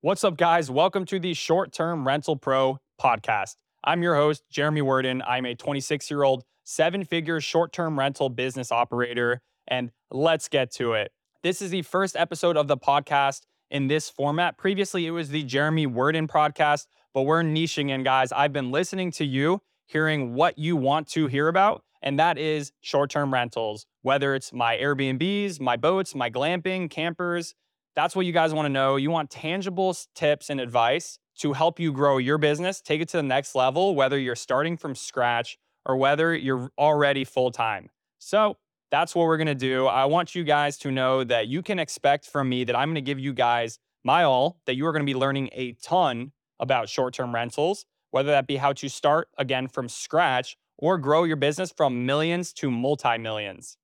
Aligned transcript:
What's 0.00 0.22
up, 0.22 0.36
guys? 0.36 0.70
Welcome 0.70 1.06
to 1.06 1.18
the 1.18 1.34
Short 1.34 1.72
Term 1.72 2.06
Rental 2.06 2.36
Pro 2.36 2.78
podcast. 3.00 3.56
I'm 3.82 4.00
your 4.00 4.14
host, 4.14 4.44
Jeremy 4.48 4.80
Werden. 4.80 5.22
I'm 5.26 5.44
a 5.44 5.56
26 5.56 6.08
year 6.08 6.22
old, 6.22 6.44
seven 6.62 7.02
figure 7.02 7.40
short 7.40 7.72
term 7.72 7.98
rental 7.98 8.28
business 8.28 8.70
operator, 8.70 9.40
and 9.66 9.90
let's 10.12 10.48
get 10.48 10.70
to 10.74 10.92
it. 10.92 11.10
This 11.42 11.60
is 11.60 11.72
the 11.72 11.82
first 11.82 12.14
episode 12.14 12.56
of 12.56 12.68
the 12.68 12.76
podcast 12.76 13.40
in 13.72 13.88
this 13.88 14.08
format. 14.08 14.56
Previously, 14.56 15.04
it 15.04 15.10
was 15.10 15.30
the 15.30 15.42
Jeremy 15.42 15.88
Werden 15.88 16.28
podcast, 16.28 16.86
but 17.12 17.22
we're 17.22 17.42
niching 17.42 17.90
in, 17.90 18.04
guys. 18.04 18.30
I've 18.30 18.52
been 18.52 18.70
listening 18.70 19.10
to 19.12 19.24
you, 19.24 19.62
hearing 19.86 20.32
what 20.34 20.58
you 20.58 20.76
want 20.76 21.08
to 21.08 21.26
hear 21.26 21.48
about, 21.48 21.82
and 22.02 22.20
that 22.20 22.38
is 22.38 22.70
short 22.82 23.10
term 23.10 23.34
rentals, 23.34 23.84
whether 24.02 24.36
it's 24.36 24.52
my 24.52 24.76
Airbnbs, 24.76 25.58
my 25.60 25.76
boats, 25.76 26.14
my 26.14 26.30
glamping, 26.30 26.88
campers 26.88 27.56
that's 27.98 28.14
what 28.14 28.26
you 28.26 28.32
guys 28.32 28.54
want 28.54 28.66
to 28.66 28.70
know. 28.70 28.94
You 28.94 29.10
want 29.10 29.28
tangible 29.28 29.92
tips 30.14 30.50
and 30.50 30.60
advice 30.60 31.18
to 31.40 31.52
help 31.52 31.80
you 31.80 31.92
grow 31.92 32.18
your 32.18 32.38
business, 32.38 32.80
take 32.80 33.00
it 33.00 33.08
to 33.08 33.16
the 33.16 33.24
next 33.24 33.56
level, 33.56 33.96
whether 33.96 34.16
you're 34.16 34.36
starting 34.36 34.76
from 34.76 34.94
scratch 34.94 35.58
or 35.84 35.96
whether 35.96 36.32
you're 36.32 36.70
already 36.78 37.24
full 37.24 37.50
time. 37.50 37.90
So, 38.20 38.56
that's 38.92 39.16
what 39.16 39.26
we're 39.26 39.36
going 39.36 39.48
to 39.48 39.54
do. 39.56 39.86
I 39.86 40.04
want 40.04 40.36
you 40.36 40.44
guys 40.44 40.78
to 40.78 40.92
know 40.92 41.24
that 41.24 41.48
you 41.48 41.60
can 41.60 41.80
expect 41.80 42.24
from 42.24 42.48
me 42.48 42.62
that 42.64 42.76
I'm 42.76 42.88
going 42.88 42.94
to 42.94 43.00
give 43.00 43.18
you 43.18 43.32
guys 43.32 43.80
my 44.04 44.22
all, 44.22 44.60
that 44.66 44.76
you 44.76 44.86
are 44.86 44.92
going 44.92 45.04
to 45.04 45.12
be 45.12 45.18
learning 45.18 45.50
a 45.52 45.72
ton 45.72 46.30
about 46.60 46.88
short 46.88 47.14
term 47.14 47.34
rentals, 47.34 47.84
whether 48.12 48.30
that 48.30 48.46
be 48.46 48.56
how 48.56 48.72
to 48.74 48.88
start 48.88 49.28
again 49.36 49.66
from 49.66 49.88
scratch 49.88 50.56
or 50.78 50.98
grow 50.98 51.24
your 51.24 51.36
business 51.36 51.72
from 51.76 52.06
millions 52.06 52.52
to 52.54 52.70
multi 52.70 53.18
millions. 53.18 53.76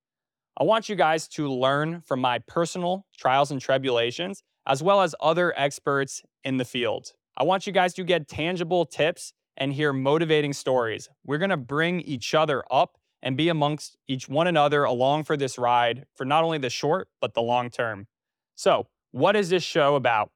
I 0.57 0.63
want 0.63 0.89
you 0.89 0.95
guys 0.95 1.27
to 1.29 1.53
learn 1.53 2.01
from 2.03 2.21
my 2.21 2.39
personal 2.39 3.07
trials 3.17 3.51
and 3.51 3.61
tribulations, 3.61 4.45
as 4.67 4.85
well 4.85 5.03
as 5.03 5.13
other 5.21 5.53
experts 5.57 6.23
in 6.45 6.59
the 6.59 6.65
field. 6.65 7.13
I 7.37 7.43
want 7.43 7.67
you 7.67 7.73
guys 7.73 7.93
to 7.95 8.05
get 8.05 8.29
tangible 8.29 8.87
tips 8.87 9.33
and 9.57 9.73
hear 9.73 9.93
motivating 9.93 10.53
stories. 10.53 11.09
We're 11.25 11.39
gonna 11.39 11.57
bring 11.57 12.01
each 12.03 12.35
other 12.35 12.63
up 12.71 12.99
and 13.21 13.37
be 13.37 13.49
amongst 13.49 13.97
each 14.07 14.29
one 14.29 14.47
another 14.47 14.85
along 14.85 15.25
for 15.25 15.37
this 15.37 15.59
ride 15.59 16.05
for 16.15 16.25
not 16.25 16.45
only 16.45 16.59
the 16.59 16.71
short, 16.71 17.09
but 17.21 17.35
the 17.35 17.43
long 17.43 17.69
term. 17.69 18.07
So, 18.55 18.87
what 19.11 19.35
is 19.35 19.49
this 19.49 19.65
show 19.65 19.97
about? 19.97 20.31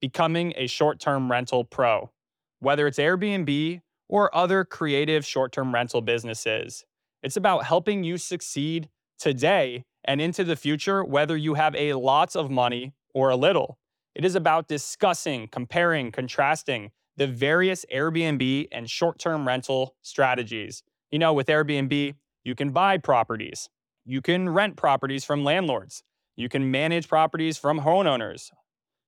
Becoming 0.00 0.52
a 0.56 0.68
short 0.68 1.00
term 1.00 1.28
rental 1.28 1.64
pro, 1.64 2.12
whether 2.60 2.86
it's 2.86 2.98
Airbnb 2.98 3.80
or 4.08 4.32
other 4.32 4.64
creative 4.64 5.26
short 5.26 5.50
term 5.50 5.74
rental 5.74 6.02
businesses. 6.02 6.84
It's 7.24 7.36
about 7.36 7.64
helping 7.64 8.04
you 8.04 8.16
succeed 8.18 8.90
today 9.18 9.84
and 10.04 10.20
into 10.20 10.44
the 10.44 10.56
future, 10.56 11.04
whether 11.04 11.36
you 11.36 11.54
have 11.54 11.74
a 11.74 11.94
lot 11.94 12.36
of 12.36 12.50
money 12.50 12.92
or 13.14 13.30
a 13.30 13.36
little. 13.36 13.78
It 14.14 14.24
is 14.24 14.34
about 14.34 14.68
discussing, 14.68 15.48
comparing, 15.48 16.12
contrasting 16.12 16.90
the 17.16 17.26
various 17.26 17.84
Airbnb 17.92 18.68
and 18.72 18.88
short 18.88 19.18
term 19.18 19.46
rental 19.46 19.94
strategies. 20.02 20.82
You 21.10 21.18
know, 21.18 21.32
with 21.32 21.46
Airbnb, 21.48 22.14
you 22.44 22.54
can 22.54 22.70
buy 22.70 22.98
properties, 22.98 23.68
you 24.04 24.20
can 24.20 24.48
rent 24.48 24.76
properties 24.76 25.24
from 25.24 25.44
landlords, 25.44 26.02
you 26.36 26.48
can 26.48 26.70
manage 26.70 27.08
properties 27.08 27.58
from 27.58 27.80
homeowners, 27.80 28.50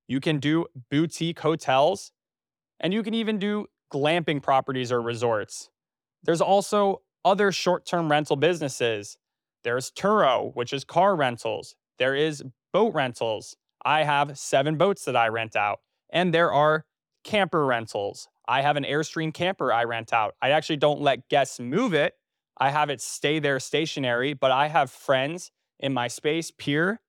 you 0.07 0.19
can 0.19 0.39
do 0.39 0.65
boutique 0.89 1.39
hotels, 1.39 2.11
and 2.79 2.93
you 2.93 3.03
can 3.03 3.13
even 3.13 3.39
do 3.39 3.67
glamping 3.93 4.41
properties 4.41 4.91
or 4.91 5.01
resorts. 5.01 5.69
There's 6.23 6.41
also 6.41 7.01
other 7.23 7.51
short 7.51 7.85
term 7.85 8.11
rental 8.11 8.35
businesses 8.35 9.17
there's 9.63 9.91
Turo, 9.91 10.55
which 10.55 10.73
is 10.73 10.83
car 10.83 11.15
rentals. 11.15 11.75
There 11.97 12.15
is 12.15 12.43
boat 12.73 12.93
rentals. 12.93 13.55
I 13.85 14.03
have 14.03 14.37
seven 14.37 14.77
boats 14.77 15.05
that 15.05 15.15
I 15.15 15.27
rent 15.27 15.55
out. 15.55 15.79
And 16.11 16.33
there 16.33 16.51
are 16.51 16.85
camper 17.23 17.65
rentals. 17.65 18.27
I 18.47 18.61
have 18.61 18.77
an 18.77 18.83
Airstream 18.83 19.33
camper 19.33 19.71
I 19.71 19.83
rent 19.83 20.11
out. 20.11 20.35
I 20.41 20.51
actually 20.51 20.77
don't 20.77 21.01
let 21.01 21.29
guests 21.29 21.59
move 21.59 21.93
it. 21.93 22.13
I 22.57 22.71
have 22.71 22.89
it 22.89 22.99
stay 22.99 23.39
there 23.39 23.59
stationary, 23.59 24.33
but 24.33 24.51
I 24.51 24.67
have 24.67 24.91
friends 24.91 25.51
in 25.79 25.93
my 25.93 26.07
space, 26.07 26.51
peer, 26.51 26.99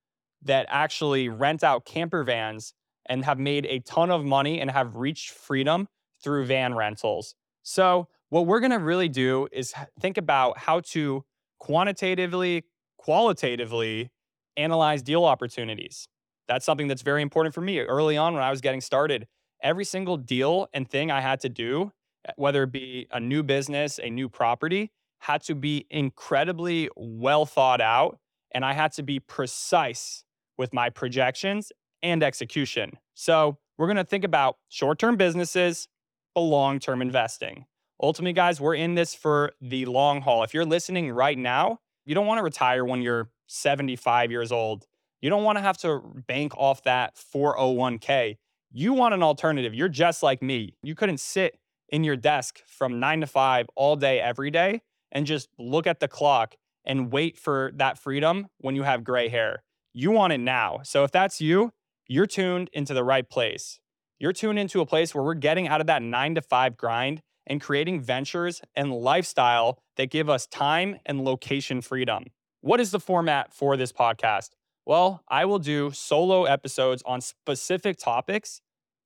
that 0.42 0.66
actually 0.68 1.28
rent 1.28 1.64
out 1.64 1.84
camper 1.84 2.22
vans 2.22 2.74
and 3.06 3.24
have 3.24 3.38
made 3.38 3.66
a 3.66 3.80
ton 3.80 4.10
of 4.10 4.24
money 4.24 4.60
and 4.60 4.70
have 4.70 4.96
reached 4.96 5.30
freedom 5.30 5.88
through 6.22 6.46
van 6.46 6.74
rentals. 6.74 7.34
So, 7.62 8.08
what 8.28 8.46
we're 8.46 8.60
gonna 8.60 8.78
really 8.78 9.08
do 9.08 9.48
is 9.50 9.74
think 9.98 10.16
about 10.16 10.58
how 10.58 10.80
to 10.80 11.24
quantitatively, 11.60 12.64
qualitatively 12.98 14.10
analyze 14.56 15.02
deal 15.02 15.24
opportunities. 15.24 16.08
That's 16.48 16.66
something 16.66 16.88
that's 16.88 17.02
very 17.02 17.22
important 17.22 17.54
for 17.54 17.60
me. 17.60 17.78
Early 17.78 18.16
on, 18.16 18.34
when 18.34 18.42
I 18.42 18.50
was 18.50 18.60
getting 18.60 18.80
started, 18.80 19.28
every 19.62 19.84
single 19.84 20.16
deal 20.16 20.66
and 20.74 20.88
thing 20.88 21.12
I 21.12 21.20
had 21.20 21.38
to 21.40 21.48
do, 21.48 21.92
eh, 22.26 22.32
whether 22.36 22.64
it 22.64 22.72
be 22.72 23.06
a 23.12 23.20
new 23.20 23.44
business, 23.44 24.00
a 24.02 24.10
new 24.10 24.28
property, 24.28 24.90
had 25.20 25.42
to 25.44 25.54
be 25.54 25.86
incredibly 25.90 26.88
well 26.96 27.46
thought 27.46 27.80
out. 27.80 28.18
And 28.52 28.64
I 28.64 28.72
had 28.72 28.92
to 28.94 29.04
be 29.04 29.20
precise 29.20 30.24
with 30.58 30.74
my 30.74 30.90
projections 30.90 31.70
and 32.02 32.22
execution. 32.22 32.98
So, 33.14 33.58
we're 33.78 33.86
going 33.86 33.96
to 33.96 34.04
think 34.04 34.24
about 34.24 34.58
short 34.68 34.98
term 34.98 35.16
businesses, 35.16 35.88
but 36.34 36.42
long 36.42 36.80
term 36.80 37.00
investing 37.00 37.64
ultimately, 38.00 38.32
guys, 38.32 38.60
we're 38.60 38.74
in 38.74 38.94
this 38.94 39.14
for 39.14 39.52
the 39.60 39.86
long 39.86 40.22
haul. 40.22 40.42
If 40.42 40.54
you're 40.54 40.64
listening 40.64 41.10
right 41.12 41.38
now, 41.38 41.78
you 42.04 42.14
don't 42.14 42.26
want 42.26 42.38
to 42.38 42.42
retire 42.42 42.84
when 42.84 43.02
you're 43.02 43.30
75 43.46 44.30
years 44.30 44.52
old. 44.52 44.86
You 45.20 45.28
don't 45.28 45.44
want 45.44 45.58
to 45.58 45.62
have 45.62 45.76
to 45.78 46.00
bank 46.26 46.56
off 46.56 46.82
that 46.84 47.14
401k. 47.16 48.38
You 48.72 48.92
want 48.92 49.14
an 49.14 49.22
alternative. 49.22 49.74
You're 49.74 49.88
just 49.88 50.22
like 50.22 50.42
me. 50.42 50.74
You 50.82 50.94
couldn't 50.94 51.20
sit 51.20 51.58
in 51.88 52.04
your 52.04 52.16
desk 52.16 52.60
from 52.66 53.00
nine 53.00 53.20
to 53.20 53.26
five 53.26 53.66
all 53.74 53.96
day, 53.96 54.20
every 54.20 54.50
day, 54.50 54.82
and 55.12 55.26
just 55.26 55.48
look 55.58 55.86
at 55.86 56.00
the 56.00 56.08
clock 56.08 56.54
and 56.84 57.12
wait 57.12 57.36
for 57.36 57.72
that 57.74 57.98
freedom 57.98 58.46
when 58.58 58.76
you 58.76 58.84
have 58.84 59.04
gray 59.04 59.28
hair. 59.28 59.62
You 59.92 60.12
want 60.12 60.32
it 60.32 60.38
now. 60.38 60.80
So 60.84 61.04
if 61.04 61.10
that's 61.10 61.40
you, 61.40 61.72
you're 62.06 62.26
tuned 62.26 62.70
into 62.72 62.94
the 62.94 63.04
right 63.04 63.28
place. 63.28 63.80
You're 64.18 64.32
tuned 64.32 64.58
into 64.58 64.80
a 64.80 64.86
place 64.86 65.14
where 65.14 65.24
we're 65.24 65.34
getting 65.34 65.68
out 65.68 65.80
of 65.80 65.86
that 65.88 66.02
nine 66.02 66.34
to 66.36 66.42
five 66.42 66.76
grind 66.76 67.22
and 67.50 67.60
creating 67.60 68.00
ventures 68.00 68.62
and 68.76 68.92
lifestyle 68.94 69.82
that 69.96 70.08
give 70.08 70.30
us 70.30 70.46
time 70.46 70.96
and 71.04 71.24
location 71.24 71.82
freedom. 71.82 72.24
What 72.60 72.80
is 72.80 72.92
the 72.92 73.00
format 73.00 73.52
for 73.52 73.76
this 73.76 73.92
podcast? 73.92 74.50
Well, 74.86 75.22
I 75.28 75.44
will 75.44 75.58
do 75.58 75.90
solo 75.90 76.44
episodes 76.44 77.02
on 77.04 77.20
specific 77.20 77.98
topics 77.98 78.60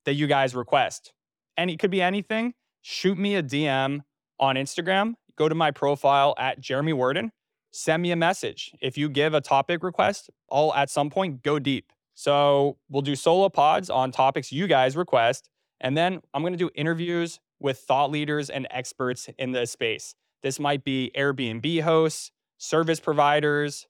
that 0.05 0.13
you 0.13 0.27
guys 0.27 0.55
request. 0.55 1.11
And 1.57 1.71
it 1.71 1.79
could 1.79 1.89
be 1.89 2.01
anything. 2.01 2.53
Shoot 2.83 3.17
me 3.17 3.35
a 3.35 3.41
DM 3.41 4.01
on 4.39 4.55
Instagram. 4.55 5.15
Go 5.37 5.49
to 5.49 5.55
my 5.55 5.71
profile 5.71 6.35
at 6.37 6.59
Jeremy 6.59 6.93
Werden. 6.93 7.31
Send 7.71 8.03
me 8.03 8.11
a 8.11 8.15
message. 8.15 8.71
If 8.79 8.95
you 8.95 9.09
give 9.09 9.33
a 9.33 9.41
topic 9.41 9.83
request, 9.83 10.29
I'll 10.51 10.73
at 10.75 10.89
some 10.91 11.09
point 11.09 11.41
go 11.41 11.57
deep. 11.57 11.91
So 12.13 12.77
we'll 12.89 13.01
do 13.01 13.15
solo 13.15 13.49
pods 13.49 13.89
on 13.89 14.11
topics 14.11 14.51
you 14.51 14.67
guys 14.67 14.95
request. 14.95 15.49
And 15.81 15.97
then 15.97 16.21
I'm 16.33 16.41
going 16.41 16.53
to 16.53 16.57
do 16.57 16.69
interviews 16.75 17.39
with 17.65 17.79
thought 17.79 18.11
leaders 18.11 18.51
and 18.51 18.67
experts 18.69 19.27
in 19.39 19.51
the 19.51 19.65
space. 19.65 20.13
This 20.43 20.59
might 20.59 20.83
be 20.83 21.11
Airbnb 21.17 21.81
hosts, 21.81 22.31
service 22.59 22.99
providers, 22.99 23.87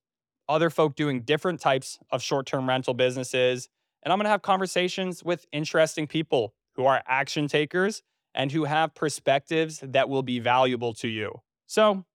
other 0.47 0.69
folk 0.69 0.95
doing 0.95 1.23
different 1.23 1.59
types 1.59 1.99
of 2.09 2.23
short 2.23 2.45
term 2.45 2.69
rental 2.69 2.93
businesses. 2.93 3.67
And 4.01 4.13
I'm 4.13 4.17
going 4.17 4.23
to 4.23 4.29
have 4.29 4.41
conversations 4.41 5.25
with 5.25 5.45
interesting 5.51 6.07
people 6.07 6.53
who 6.75 6.85
are 6.85 7.03
action 7.05 7.49
takers 7.49 8.01
and 8.33 8.53
who 8.53 8.63
have 8.63 8.95
perspectives 8.95 9.81
that 9.83 10.07
will 10.07 10.23
be 10.23 10.39
valuable 10.39 10.93
to 10.93 11.09
you. 11.09 11.41
So, 11.67 12.05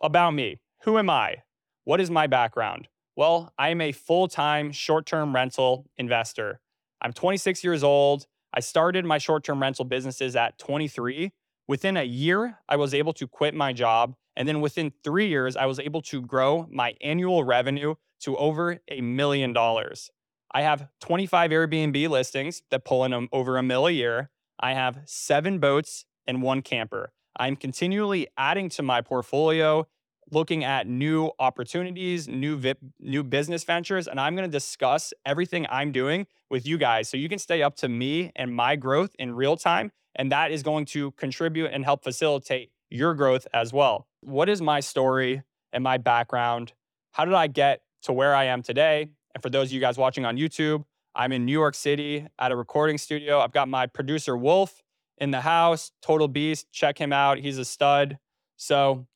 about 0.00 0.30
me 0.32 0.60
who 0.84 0.96
am 0.96 1.10
I? 1.10 1.42
What 1.84 2.00
is 2.00 2.10
my 2.10 2.26
background? 2.26 2.88
Well, 3.16 3.52
I 3.58 3.68
am 3.68 3.82
a 3.82 3.92
full 3.92 4.28
time 4.28 4.72
short 4.72 5.04
term 5.04 5.34
rental 5.34 5.84
investor. 5.98 6.60
I'm 7.02 7.12
26 7.12 7.62
years 7.62 7.84
old. 7.84 8.26
I 8.54 8.60
started 8.60 9.04
my 9.04 9.18
short 9.18 9.44
term 9.44 9.62
rental 9.62 9.84
businesses 9.84 10.36
at 10.36 10.58
23. 10.58 11.32
Within 11.68 11.96
a 11.96 12.02
year, 12.02 12.58
I 12.68 12.76
was 12.76 12.92
able 12.92 13.12
to 13.14 13.26
quit 13.26 13.54
my 13.54 13.72
job. 13.72 14.14
And 14.36 14.48
then 14.48 14.60
within 14.60 14.92
three 15.04 15.28
years, 15.28 15.56
I 15.56 15.66
was 15.66 15.78
able 15.78 16.02
to 16.02 16.22
grow 16.22 16.66
my 16.70 16.94
annual 17.00 17.44
revenue 17.44 17.94
to 18.20 18.36
over 18.36 18.78
a 18.88 19.00
million 19.00 19.52
dollars. 19.52 20.10
I 20.54 20.62
have 20.62 20.88
25 21.00 21.50
Airbnb 21.50 22.08
listings 22.08 22.62
that 22.70 22.84
pull 22.84 23.04
in 23.04 23.28
over 23.32 23.56
a 23.56 23.62
mill 23.62 23.86
a 23.86 23.90
year. 23.90 24.30
I 24.60 24.74
have 24.74 25.00
seven 25.06 25.58
boats 25.58 26.04
and 26.26 26.42
one 26.42 26.62
camper. 26.62 27.12
I'm 27.36 27.56
continually 27.56 28.28
adding 28.36 28.68
to 28.70 28.82
my 28.82 29.00
portfolio 29.00 29.86
looking 30.32 30.64
at 30.64 30.86
new 30.86 31.30
opportunities, 31.38 32.26
new 32.26 32.56
VIP, 32.56 32.78
new 32.98 33.22
business 33.22 33.64
ventures, 33.64 34.08
and 34.08 34.18
I'm 34.18 34.34
going 34.34 34.48
to 34.48 34.52
discuss 34.52 35.12
everything 35.24 35.66
I'm 35.70 35.92
doing 35.92 36.26
with 36.50 36.66
you 36.66 36.78
guys 36.78 37.08
so 37.08 37.16
you 37.16 37.28
can 37.28 37.38
stay 37.38 37.62
up 37.62 37.76
to 37.76 37.88
me 37.88 38.32
and 38.34 38.54
my 38.54 38.76
growth 38.76 39.14
in 39.18 39.34
real 39.34 39.56
time 39.56 39.92
and 40.14 40.32
that 40.32 40.50
is 40.50 40.62
going 40.62 40.84
to 40.86 41.12
contribute 41.12 41.70
and 41.72 41.84
help 41.84 42.04
facilitate 42.04 42.70
your 42.90 43.14
growth 43.14 43.46
as 43.54 43.72
well. 43.72 44.06
What 44.20 44.48
is 44.48 44.60
my 44.60 44.80
story 44.80 45.42
and 45.72 45.82
my 45.82 45.98
background? 45.98 46.72
How 47.12 47.24
did 47.24 47.34
I 47.34 47.46
get 47.46 47.82
to 48.02 48.12
where 48.12 48.34
I 48.34 48.44
am 48.44 48.62
today? 48.62 49.08
And 49.34 49.42
for 49.42 49.50
those 49.50 49.68
of 49.68 49.72
you 49.72 49.80
guys 49.80 49.96
watching 49.96 50.24
on 50.24 50.36
YouTube, 50.36 50.84
I'm 51.14 51.32
in 51.32 51.44
New 51.44 51.52
York 51.52 51.74
City 51.74 52.26
at 52.38 52.52
a 52.52 52.56
recording 52.56 52.98
studio. 52.98 53.40
I've 53.40 53.52
got 53.52 53.68
my 53.68 53.86
producer 53.86 54.36
Wolf 54.36 54.82
in 55.18 55.30
the 55.30 55.40
house, 55.40 55.92
total 56.02 56.28
beast. 56.28 56.70
Check 56.72 56.98
him 56.98 57.12
out. 57.12 57.38
He's 57.38 57.58
a 57.58 57.64
stud. 57.64 58.18
So, 58.56 59.06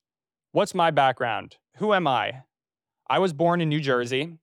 what's 0.57 0.75
my 0.75 0.91
background? 0.91 1.57
Who 1.77 1.93
am 1.93 2.07
I? 2.07 2.45
I 3.11 3.19
was 3.19 3.35
born 3.35 3.61
in 3.61 3.69
New 3.69 3.79
Jersey. 3.79 4.39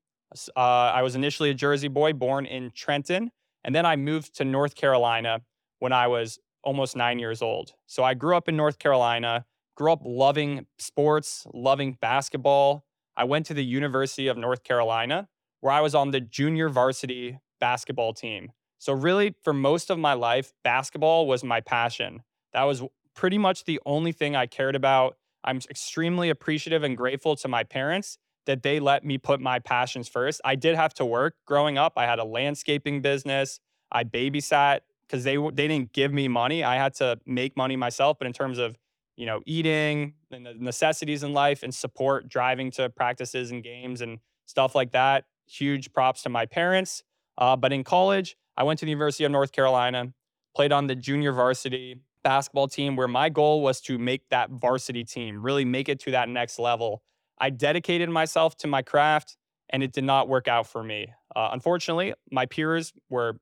Uh, 0.56 0.60
I 0.60 1.02
was 1.02 1.16
initially 1.16 1.50
a 1.50 1.56
Jersey 1.56 1.88
boy, 1.88 2.14
born 2.14 2.46
in 2.46 2.70
Trenton, 2.70 3.32
and 3.64 3.74
then 3.74 3.84
I 3.88 3.96
moved 3.96 4.36
to 4.36 4.46
North 4.46 4.76
Carolina 4.76 5.42
when 5.80 5.92
I 5.92 6.06
was 6.06 6.38
almost 6.64 6.96
nine 6.96 7.18
years 7.18 7.42
old. 7.42 7.74
So 7.88 8.04
I 8.04 8.14
grew 8.14 8.38
up 8.38 8.48
in 8.48 8.56
North 8.56 8.78
Carolina, 8.78 9.46
grew 9.76 9.92
up 9.92 10.02
loving 10.06 10.68
sports, 10.78 11.48
loving 11.52 11.98
basketball. 12.00 12.86
I 13.18 13.24
went 13.24 13.48
to 13.48 13.56
the 13.56 13.66
University 13.66 14.28
of 14.28 14.38
North 14.38 14.64
Carolina, 14.64 15.30
where 15.62 15.74
I 15.74 15.82
was 15.82 15.96
on 15.96 16.12
the 16.12 16.22
junior 16.22 16.70
varsity 16.70 17.40
basketball 17.60 18.14
team. 18.14 18.52
So, 18.78 18.94
really, 18.94 19.34
for 19.44 19.52
most 19.52 19.90
of 19.90 19.98
my 19.98 20.14
life, 20.14 20.54
basketball 20.64 21.26
was 21.26 21.44
my 21.44 21.60
passion. 21.60 22.22
That 22.54 22.66
was 22.66 22.84
pretty 23.16 23.40
much 23.40 23.66
the 23.66 23.80
only 23.84 24.12
thing 24.12 24.36
I 24.36 24.46
cared 24.46 24.76
about. 24.76 25.18
I'm 25.44 25.58
extremely 25.70 26.30
appreciative 26.30 26.84
and 26.84 26.96
grateful 26.96 27.36
to 27.38 27.48
my 27.48 27.64
parents 27.64 28.18
that 28.46 28.64
they 28.64 28.80
let 28.80 29.06
me 29.06 29.18
put 29.18 29.40
my 29.40 29.60
passions 29.60 30.08
first. 30.08 30.42
I 30.44 30.56
did 30.56 30.76
have 30.76 30.94
to 30.96 31.06
work 31.06 31.36
growing 31.46 31.78
up. 31.78 31.94
I 31.96 32.06
had 32.06 32.20
a 32.20 32.24
landscaping 32.24 33.02
business. 33.02 33.60
I 33.92 34.04
babysat 34.04 34.82
because 35.08 35.24
they 35.24 35.38
they 35.38 35.68
didn't 35.68 35.94
give 35.94 36.12
me 36.12 36.28
money. 36.28 36.64
I 36.64 36.76
had 36.76 36.94
to 36.96 37.20
make 37.26 37.56
money 37.56 37.76
myself. 37.76 38.18
But 38.18 38.28
in 38.28 38.34
terms 38.34 38.58
of 38.58 38.78
you 39.16 39.26
know 39.26 39.42
eating 39.46 40.14
and 40.32 40.46
the 40.46 40.54
necessities 40.56 41.24
in 41.24 41.34
life 41.34 41.64
and 41.64 41.74
support, 41.74 42.28
driving 42.28 42.72
to 42.72 42.90
practices 42.90 43.52
and 43.52 43.64
games 43.64 44.02
and 44.02 44.20
stuff 44.46 44.76
like 44.76 44.92
that, 44.92 45.26
huge 45.48 45.94
props 45.94 46.24
to 46.24 46.30
my 46.30 46.46
parents. 46.46 47.04
Uh, 47.38 47.56
but 47.56 47.72
in 47.72 47.84
college, 47.84 48.36
I 48.58 48.64
went 48.64 48.80
to 48.80 48.86
the 48.86 48.92
University 48.92 49.24
of 49.24 49.32
North 49.32 49.52
Carolina, 49.52 50.14
played 50.56 50.72
on 50.72 50.88
the 50.88 50.96
junior 50.96 51.32
varsity 51.32 52.02
basketball 52.24 52.68
team, 52.68 52.96
where 52.96 53.08
my 53.08 53.30
goal 53.30 53.62
was 53.62 53.82
to 53.82 53.98
make 53.98 54.30
that 54.30 54.50
varsity 54.50 55.04
team, 55.04 55.42
really 55.42 55.66
make 55.66 55.90
it 55.90 56.00
to 56.02 56.12
that 56.12 56.30
next 56.30 56.60
level. 56.60 57.04
I 57.38 57.50
dedicated 57.50 58.10
myself 58.10 58.56
to 58.58 58.68
my 58.68 58.82
craft, 58.82 59.38
and 59.70 59.84
it 59.84 59.92
did 59.92 60.04
not 60.04 60.28
work 60.28 60.48
out 60.48 60.68
for 60.68 60.84
me. 60.84 61.08
Uh, 61.36 61.50
unfortunately, 61.52 62.14
my 62.32 62.46
peers 62.46 62.94
were 63.10 63.40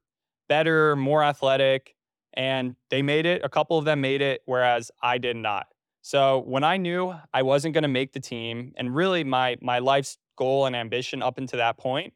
better, 0.49 0.95
more 0.95 1.23
athletic, 1.23 1.95
and 2.33 2.75
they 2.89 3.01
made 3.01 3.25
it. 3.25 3.41
A 3.43 3.49
couple 3.49 3.77
of 3.77 3.85
them 3.85 4.01
made 4.01 4.21
it, 4.21 4.41
whereas 4.45 4.91
I 5.01 5.17
did 5.17 5.35
not. 5.35 5.67
So 6.01 6.39
when 6.39 6.63
I 6.63 6.77
knew 6.77 7.13
I 7.33 7.43
wasn't 7.43 7.73
going 7.73 7.83
to 7.83 7.87
make 7.87 8.13
the 8.13 8.19
team, 8.19 8.73
and 8.75 8.95
really 8.95 9.23
my 9.23 9.57
my 9.61 9.79
life's 9.79 10.17
goal 10.35 10.65
and 10.65 10.75
ambition 10.75 11.21
up 11.21 11.37
until 11.37 11.57
that 11.57 11.77
point 11.77 12.13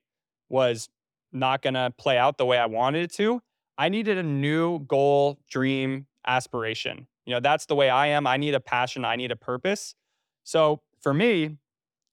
was 0.50 0.90
not 1.32 1.62
going 1.62 1.76
to 1.76 1.94
play 1.98 2.18
out 2.18 2.38
the 2.38 2.46
way 2.46 2.58
I 2.58 2.66
wanted 2.66 3.04
it 3.04 3.14
to, 3.16 3.42
I 3.78 3.90
needed 3.90 4.18
a 4.18 4.24
new 4.24 4.80
goal, 4.80 5.38
dream, 5.50 6.08
aspiration. 6.28 7.08
You 7.26 7.34
know, 7.34 7.40
that's 7.40 7.66
the 7.66 7.76
way 7.76 7.90
I 7.90 8.08
am. 8.08 8.28
I 8.28 8.38
need 8.38 8.54
a 8.54 8.60
passion, 8.60 9.06
I 9.06 9.16
need 9.16 9.32
a 9.32 9.36
purpose. 9.36 9.96
So 10.44 10.82
for 11.02 11.14
me, 11.14 11.58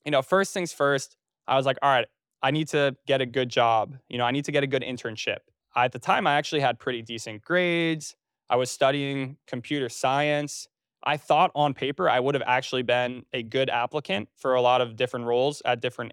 you 0.04 0.10
know, 0.10 0.22
first 0.22 0.52
things 0.54 0.72
first, 0.72 1.16
I 1.46 1.56
was 1.56 1.66
like, 1.66 1.78
all 1.82 1.90
right, 1.90 2.06
I 2.42 2.50
need 2.50 2.68
to 2.68 2.96
get 3.06 3.20
a 3.20 3.26
good 3.26 3.48
job. 3.48 3.96
You 4.08 4.18
know, 4.18 4.24
I 4.24 4.30
need 4.30 4.44
to 4.46 4.52
get 4.52 4.64
a 4.64 4.66
good 4.66 4.82
internship 4.82 5.38
at 5.76 5.92
the 5.92 5.98
time, 5.98 6.26
I 6.26 6.34
actually 6.34 6.60
had 6.60 6.78
pretty 6.78 7.02
decent 7.02 7.42
grades. 7.42 8.14
I 8.50 8.56
was 8.56 8.70
studying 8.70 9.38
computer 9.46 9.88
science. 9.88 10.68
I 11.04 11.16
thought 11.16 11.50
on 11.54 11.74
paper 11.74 12.08
I 12.08 12.20
would 12.20 12.34
have 12.34 12.44
actually 12.46 12.82
been 12.82 13.24
a 13.32 13.42
good 13.42 13.70
applicant 13.70 14.28
for 14.36 14.54
a 14.54 14.60
lot 14.60 14.80
of 14.80 14.96
different 14.96 15.26
roles 15.26 15.62
at 15.64 15.80
different 15.80 16.12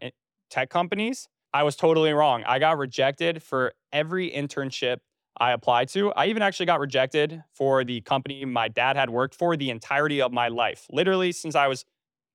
tech 0.50 0.70
companies. 0.70 1.28
I 1.54 1.64
was 1.64 1.76
totally 1.76 2.14
wrong. 2.14 2.44
I 2.48 2.60
got 2.60 2.78
rejected 2.78 3.44
for 3.44 3.74
every 3.92 4.32
internship 4.32 4.98
I 5.40 5.52
applied 5.52 5.90
to. 5.90 6.12
I 6.14 6.26
even 6.26 6.42
actually 6.42 6.66
got 6.66 6.80
rejected 6.80 7.44
for 7.54 7.84
the 7.84 8.02
company 8.02 8.44
my 8.46 8.68
dad 8.68 8.98
had 8.98 9.10
worked 9.10 9.36
for 9.36 9.56
the 9.56 9.70
entirety 9.70 10.22
of 10.22 10.34
my 10.34 10.50
life. 10.50 10.86
Literally, 10.92 11.32
since 11.32 11.56
I 11.56 11.68
was 11.68 11.86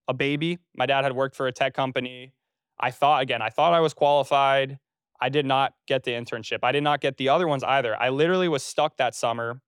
a 0.08 0.14
baby, 0.14 0.58
my 0.74 0.86
dad 0.86 1.04
had 1.04 1.14
worked 1.14 1.36
for 1.36 1.46
a 1.46 1.52
tech 1.52 1.74
company. 1.74 2.32
I 2.78 2.90
thought, 2.90 3.22
again, 3.22 3.42
I 3.42 3.50
thought 3.50 3.74
I 3.74 3.80
was 3.80 3.94
qualified. 3.94 4.78
I 5.20 5.28
did 5.28 5.46
not 5.46 5.74
get 5.86 6.04
the 6.04 6.12
internship. 6.12 6.60
I 6.62 6.72
did 6.72 6.82
not 6.82 7.00
get 7.00 7.16
the 7.16 7.28
other 7.28 7.46
ones 7.46 7.62
either. 7.62 8.00
I 8.00 8.08
literally 8.08 8.48
was 8.48 8.62
stuck 8.62 8.96
that 8.96 9.14
summer 9.14 9.60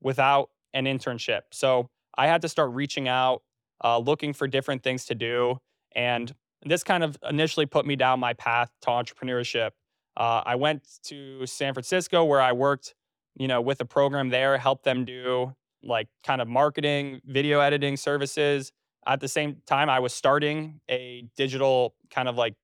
without 0.00 0.50
an 0.72 0.84
internship. 0.86 1.42
So 1.52 1.88
I 2.16 2.26
had 2.26 2.42
to 2.42 2.48
start 2.48 2.70
reaching 2.72 3.08
out, 3.08 3.42
uh, 3.82 3.98
looking 3.98 4.32
for 4.32 4.46
different 4.46 4.82
things 4.82 5.04
to 5.06 5.14
do. 5.14 5.58
And 5.94 6.34
this 6.64 6.82
kind 6.82 7.04
of 7.04 7.16
initially 7.28 7.66
put 7.66 7.86
me 7.86 7.96
down 7.96 8.20
my 8.20 8.32
path 8.32 8.70
to 8.82 8.88
entrepreneurship. 8.88 9.70
Uh, 10.16 10.42
I 10.44 10.54
went 10.54 10.86
to 11.04 11.46
San 11.46 11.74
Francisco 11.74 12.24
where 12.24 12.40
I 12.40 12.52
worked, 12.52 12.94
you 13.36 13.48
know, 13.48 13.60
with 13.60 13.80
a 13.80 13.84
program 13.84 14.28
there, 14.28 14.56
helped 14.58 14.84
them 14.84 15.04
do 15.04 15.54
like 15.82 16.08
kind 16.24 16.40
of 16.40 16.48
marketing, 16.48 17.20
video 17.26 17.60
editing 17.60 17.96
services. 17.96 18.72
At 19.06 19.20
the 19.20 19.28
same 19.28 19.56
time, 19.66 19.90
I 19.90 19.98
was 19.98 20.14
starting 20.14 20.80
a 20.88 21.24
digital 21.36 21.94
kind 22.10 22.28
of 22.28 22.36
like 22.36 22.54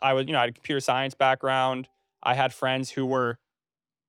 I 0.00 0.14
was, 0.14 0.26
you 0.26 0.32
know, 0.32 0.38
I 0.38 0.42
had 0.42 0.50
a 0.50 0.52
computer 0.52 0.80
science 0.80 1.14
background. 1.14 1.88
I 2.22 2.34
had 2.34 2.52
friends 2.52 2.90
who 2.90 3.06
were 3.06 3.38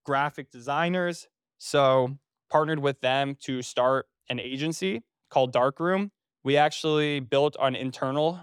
graphic 0.06 0.52
designers. 0.52 1.28
So 1.58 2.18
partnered 2.50 2.80
with 2.80 3.02
them 3.02 3.36
to 3.42 3.62
start 3.62 4.08
an 4.30 4.40
agency 4.40 5.02
called 5.30 5.52
Darkroom. 5.52 6.12
We 6.44 6.58
actually 6.58 7.20
built 7.20 7.56
an 7.60 7.76
internal 7.76 8.40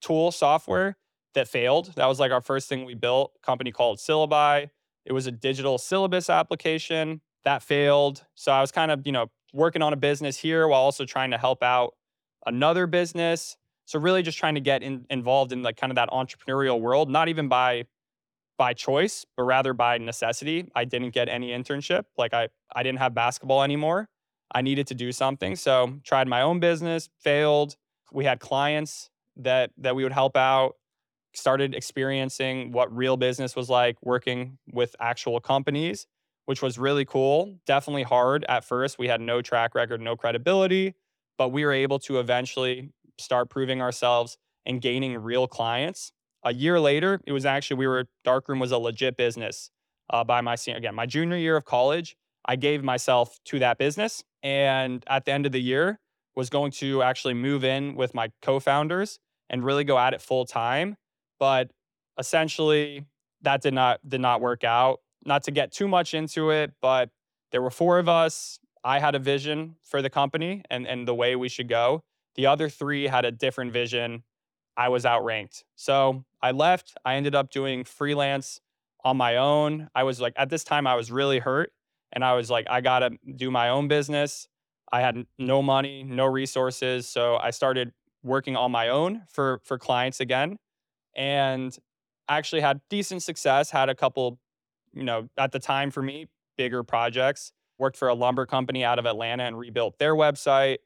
tool 0.00 0.32
software 0.32 0.96
that 1.34 1.48
failed. 1.48 1.92
That 1.96 2.06
was 2.06 2.20
like 2.20 2.32
our 2.32 2.40
first 2.40 2.68
thing 2.68 2.84
we 2.84 2.94
built, 2.94 3.32
company 3.42 3.72
called 3.72 3.98
Syllabi. 3.98 4.70
It 5.04 5.12
was 5.12 5.26
a 5.26 5.32
digital 5.32 5.78
syllabus 5.78 6.28
application 6.28 7.20
that 7.44 7.62
failed. 7.62 8.24
So 8.34 8.52
I 8.52 8.60
was 8.60 8.70
kind 8.70 8.90
of, 8.90 9.06
you 9.06 9.12
know, 9.12 9.30
working 9.52 9.82
on 9.82 9.92
a 9.92 9.96
business 9.96 10.36
here 10.36 10.68
while 10.68 10.80
also 10.80 11.04
trying 11.04 11.30
to 11.30 11.38
help 11.38 11.62
out 11.62 11.94
another 12.46 12.86
business. 12.86 13.56
So 13.86 13.98
really 13.98 14.22
just 14.22 14.38
trying 14.38 14.54
to 14.54 14.60
get 14.60 14.82
in, 14.82 15.06
involved 15.10 15.52
in 15.52 15.62
like 15.62 15.76
kind 15.76 15.90
of 15.90 15.96
that 15.96 16.10
entrepreneurial 16.10 16.80
world, 16.80 17.10
not 17.10 17.28
even 17.28 17.48
by 17.48 17.86
by 18.56 18.74
choice, 18.74 19.24
but 19.38 19.44
rather 19.44 19.72
by 19.72 19.96
necessity. 19.96 20.70
I 20.74 20.84
didn't 20.84 21.10
get 21.10 21.30
any 21.30 21.48
internship. 21.48 22.04
Like 22.18 22.34
I 22.34 22.48
I 22.74 22.82
didn't 22.82 22.98
have 22.98 23.14
basketball 23.14 23.62
anymore. 23.62 24.08
I 24.52 24.62
needed 24.62 24.86
to 24.88 24.94
do 24.94 25.12
something. 25.12 25.56
So 25.56 25.98
tried 26.04 26.28
my 26.28 26.42
own 26.42 26.60
business, 26.60 27.08
failed. 27.18 27.76
We 28.12 28.24
had 28.26 28.38
clients 28.38 29.08
that 29.36 29.70
that 29.78 29.96
we 29.96 30.02
would 30.02 30.12
help 30.12 30.36
out, 30.36 30.76
started 31.34 31.74
experiencing 31.74 32.72
what 32.72 32.94
real 32.94 33.16
business 33.16 33.54
was 33.54 33.68
like 33.68 33.96
working 34.02 34.58
with 34.72 34.96
actual 35.00 35.40
companies, 35.40 36.06
which 36.46 36.62
was 36.62 36.78
really 36.78 37.04
cool. 37.04 37.58
Definitely 37.66 38.02
hard 38.02 38.44
at 38.48 38.64
first. 38.64 38.98
We 38.98 39.08
had 39.08 39.20
no 39.20 39.42
track 39.42 39.74
record, 39.74 40.00
no 40.00 40.16
credibility, 40.16 40.94
but 41.38 41.50
we 41.50 41.64
were 41.64 41.72
able 41.72 41.98
to 42.00 42.18
eventually 42.18 42.92
start 43.18 43.50
proving 43.50 43.80
ourselves 43.80 44.36
and 44.66 44.80
gaining 44.80 45.16
real 45.18 45.46
clients. 45.46 46.12
A 46.44 46.52
year 46.52 46.80
later, 46.80 47.20
it 47.26 47.32
was 47.32 47.46
actually 47.46 47.76
we 47.76 47.86
were 47.86 48.06
Darkroom 48.24 48.58
was 48.58 48.72
a 48.72 48.78
legit 48.78 49.16
business. 49.16 49.70
Uh, 50.12 50.24
by 50.24 50.40
my 50.40 50.56
senior 50.56 50.78
again, 50.78 50.94
my 50.94 51.06
junior 51.06 51.36
year 51.36 51.56
of 51.56 51.64
college, 51.64 52.16
I 52.44 52.56
gave 52.56 52.82
myself 52.82 53.38
to 53.44 53.58
that 53.60 53.78
business, 53.78 54.24
and 54.42 55.04
at 55.06 55.24
the 55.24 55.32
end 55.32 55.46
of 55.46 55.52
the 55.52 55.60
year, 55.60 56.00
was 56.34 56.50
going 56.50 56.72
to 56.72 57.02
actually 57.02 57.34
move 57.34 57.62
in 57.64 57.94
with 57.94 58.14
my 58.14 58.30
co-founders 58.42 59.18
and 59.48 59.64
really 59.64 59.84
go 59.84 59.98
at 59.98 60.14
it 60.14 60.20
full 60.20 60.44
time. 60.46 60.96
But 61.40 61.72
essentially, 62.18 63.06
that 63.42 63.62
did 63.62 63.74
not 63.74 63.98
did 64.08 64.20
not 64.20 64.40
work 64.40 64.62
out. 64.62 65.00
Not 65.24 65.42
to 65.44 65.50
get 65.50 65.72
too 65.72 65.88
much 65.88 66.14
into 66.14 66.50
it, 66.50 66.72
but 66.80 67.10
there 67.50 67.60
were 67.60 67.70
four 67.70 67.98
of 67.98 68.08
us. 68.08 68.60
I 68.84 69.00
had 69.00 69.14
a 69.14 69.18
vision 69.18 69.76
for 69.82 70.00
the 70.00 70.10
company 70.10 70.62
and 70.70 70.86
and 70.86 71.08
the 71.08 71.14
way 71.14 71.34
we 71.34 71.48
should 71.48 71.68
go. 71.68 72.04
The 72.36 72.46
other 72.46 72.68
three 72.68 73.08
had 73.08 73.24
a 73.24 73.32
different 73.32 73.72
vision. 73.72 74.22
I 74.76 74.88
was 74.88 75.04
outranked. 75.04 75.64
So 75.74 76.24
I 76.40 76.52
left. 76.52 76.94
I 77.04 77.16
ended 77.16 77.34
up 77.34 77.50
doing 77.50 77.84
freelance 77.84 78.60
on 79.04 79.16
my 79.16 79.36
own. 79.36 79.88
I 79.94 80.04
was 80.04 80.20
like, 80.20 80.34
at 80.36 80.48
this 80.48 80.62
time, 80.64 80.86
I 80.86 80.94
was 80.94 81.10
really 81.10 81.38
hurt. 81.38 81.72
And 82.12 82.24
I 82.24 82.34
was 82.34 82.50
like, 82.50 82.66
I 82.70 82.80
got 82.80 83.00
to 83.00 83.10
do 83.36 83.50
my 83.50 83.68
own 83.68 83.88
business. 83.88 84.48
I 84.92 85.00
had 85.00 85.26
no 85.38 85.62
money, 85.62 86.02
no 86.02 86.26
resources. 86.26 87.08
So 87.08 87.36
I 87.36 87.50
started 87.50 87.92
working 88.22 88.56
on 88.56 88.70
my 88.70 88.88
own 88.88 89.22
for, 89.28 89.60
for 89.64 89.78
clients 89.78 90.20
again 90.20 90.58
and 91.14 91.76
actually 92.28 92.60
had 92.60 92.80
decent 92.88 93.22
success. 93.22 93.70
Had 93.70 93.88
a 93.88 93.94
couple, 93.94 94.38
you 94.92 95.04
know, 95.04 95.28
at 95.36 95.52
the 95.52 95.58
time 95.58 95.90
for 95.90 96.02
me, 96.02 96.26
bigger 96.56 96.82
projects. 96.82 97.52
Worked 97.78 97.96
for 97.96 98.08
a 98.08 98.14
lumber 98.14 98.44
company 98.44 98.84
out 98.84 98.98
of 98.98 99.06
Atlanta 99.06 99.44
and 99.44 99.58
rebuilt 99.58 99.98
their 99.98 100.14
website 100.14 100.78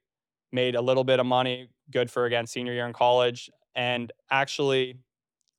made 0.54 0.76
a 0.76 0.80
little 0.80 1.04
bit 1.04 1.18
of 1.20 1.26
money, 1.26 1.68
good 1.90 2.10
for 2.10 2.24
again 2.24 2.46
senior 2.46 2.72
year 2.72 2.86
in 2.86 2.92
college. 2.92 3.50
And 3.74 4.10
actually, 4.30 4.96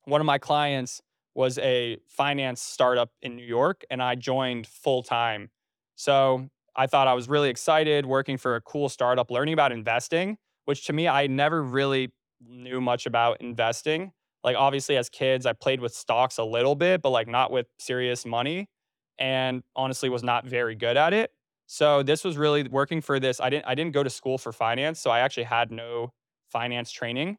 one 0.04 0.20
of 0.20 0.24
my 0.24 0.38
clients 0.38 1.02
was 1.34 1.58
a 1.58 1.98
finance 2.08 2.62
startup 2.62 3.10
in 3.20 3.36
New 3.36 3.44
York, 3.44 3.84
and 3.90 4.02
I 4.02 4.14
joined 4.14 4.66
full 4.66 5.02
time. 5.02 5.50
So 5.94 6.48
I 6.74 6.86
thought 6.86 7.06
I 7.06 7.12
was 7.12 7.28
really 7.28 7.50
excited 7.50 8.06
working 8.06 8.38
for 8.38 8.56
a 8.56 8.60
cool 8.62 8.88
startup, 8.88 9.30
learning 9.30 9.52
about 9.52 9.70
investing, 9.70 10.38
which 10.64 10.86
to 10.86 10.94
me, 10.94 11.06
I 11.06 11.26
never 11.26 11.62
really 11.62 12.12
knew 12.40 12.80
much 12.80 13.04
about 13.04 13.40
investing. 13.40 14.12
Like 14.46 14.56
obviously 14.56 14.96
as 14.96 15.08
kids, 15.08 15.44
I 15.44 15.52
played 15.52 15.80
with 15.80 15.92
stocks 15.92 16.38
a 16.38 16.44
little 16.44 16.76
bit, 16.76 17.02
but 17.02 17.10
like 17.10 17.26
not 17.26 17.50
with 17.50 17.66
serious 17.78 18.24
money 18.24 18.68
and 19.18 19.64
honestly 19.74 20.08
was 20.08 20.22
not 20.22 20.46
very 20.46 20.76
good 20.76 20.96
at 20.96 21.12
it. 21.12 21.32
So 21.66 22.04
this 22.04 22.22
was 22.22 22.36
really 22.36 22.62
working 22.62 23.00
for 23.00 23.18
this. 23.18 23.40
I 23.40 23.50
didn't 23.50 23.66
I 23.66 23.74
didn't 23.74 23.92
go 23.92 24.04
to 24.04 24.10
school 24.10 24.38
for 24.38 24.52
finance, 24.52 25.00
so 25.00 25.10
I 25.10 25.18
actually 25.20 25.44
had 25.44 25.72
no 25.72 26.12
finance 26.48 26.92
training. 26.92 27.38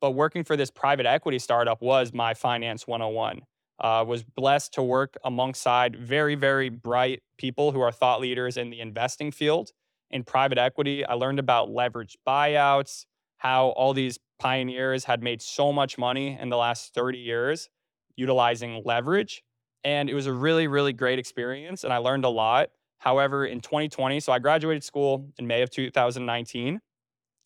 But 0.00 0.12
working 0.12 0.44
for 0.44 0.56
this 0.56 0.70
private 0.70 1.04
equity 1.04 1.40
startup 1.40 1.82
was 1.82 2.12
my 2.12 2.32
finance 2.32 2.86
101. 2.86 3.42
Uh, 3.78 4.04
was 4.06 4.22
blessed 4.22 4.72
to 4.74 4.82
work 4.82 5.16
alongside 5.24 5.96
very, 5.96 6.34
very 6.34 6.68
bright 6.68 7.22
people 7.38 7.72
who 7.72 7.80
are 7.80 7.92
thought 7.92 8.20
leaders 8.20 8.56
in 8.56 8.70
the 8.70 8.80
investing 8.80 9.32
field. 9.32 9.72
In 10.10 10.22
private 10.22 10.58
equity, 10.58 11.04
I 11.04 11.14
learned 11.14 11.40
about 11.40 11.68
leveraged 11.68 12.16
buyouts, 12.26 13.04
how 13.38 13.68
all 13.70 13.92
these 13.92 14.18
pioneers 14.38 15.04
had 15.04 15.22
made 15.22 15.40
so 15.42 15.72
much 15.72 15.98
money 15.98 16.38
in 16.40 16.48
the 16.48 16.56
last 16.56 16.94
30 16.94 17.18
years 17.18 17.68
utilizing 18.16 18.82
leverage. 18.84 19.42
And 19.84 20.10
it 20.10 20.14
was 20.14 20.26
a 20.26 20.32
really, 20.32 20.66
really 20.66 20.92
great 20.92 21.18
experience. 21.18 21.84
And 21.84 21.92
I 21.92 21.98
learned 21.98 22.24
a 22.24 22.28
lot. 22.28 22.70
However, 22.98 23.44
in 23.44 23.60
2020, 23.60 24.20
so 24.20 24.32
I 24.32 24.38
graduated 24.38 24.82
school 24.82 25.30
in 25.38 25.46
May 25.46 25.62
of 25.62 25.70
2019. 25.70 26.80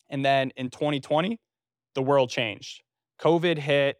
And 0.09 0.25
then 0.25 0.51
in 0.55 0.69
2020, 0.69 1.39
the 1.93 2.01
world 2.01 2.29
changed. 2.29 2.81
COVID 3.19 3.57
hit 3.57 3.97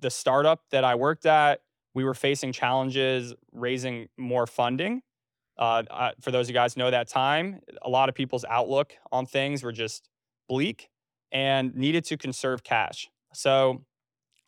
the 0.00 0.10
startup 0.10 0.62
that 0.70 0.84
I 0.84 0.94
worked 0.94 1.26
at. 1.26 1.60
We 1.94 2.04
were 2.04 2.14
facing 2.14 2.52
challenges 2.52 3.34
raising 3.52 4.08
more 4.16 4.46
funding. 4.46 5.02
Uh, 5.56 5.84
uh, 5.88 6.10
for 6.20 6.32
those 6.32 6.46
of 6.46 6.50
you 6.50 6.54
guys 6.54 6.76
know 6.76 6.90
that 6.90 7.08
time, 7.08 7.60
a 7.82 7.88
lot 7.88 8.08
of 8.08 8.14
people's 8.14 8.44
outlook 8.48 8.94
on 9.12 9.24
things 9.26 9.62
were 9.62 9.72
just 9.72 10.08
bleak 10.48 10.90
and 11.34 11.74
needed 11.74 12.04
to 12.04 12.16
conserve 12.16 12.62
cash. 12.62 13.10
So 13.34 13.84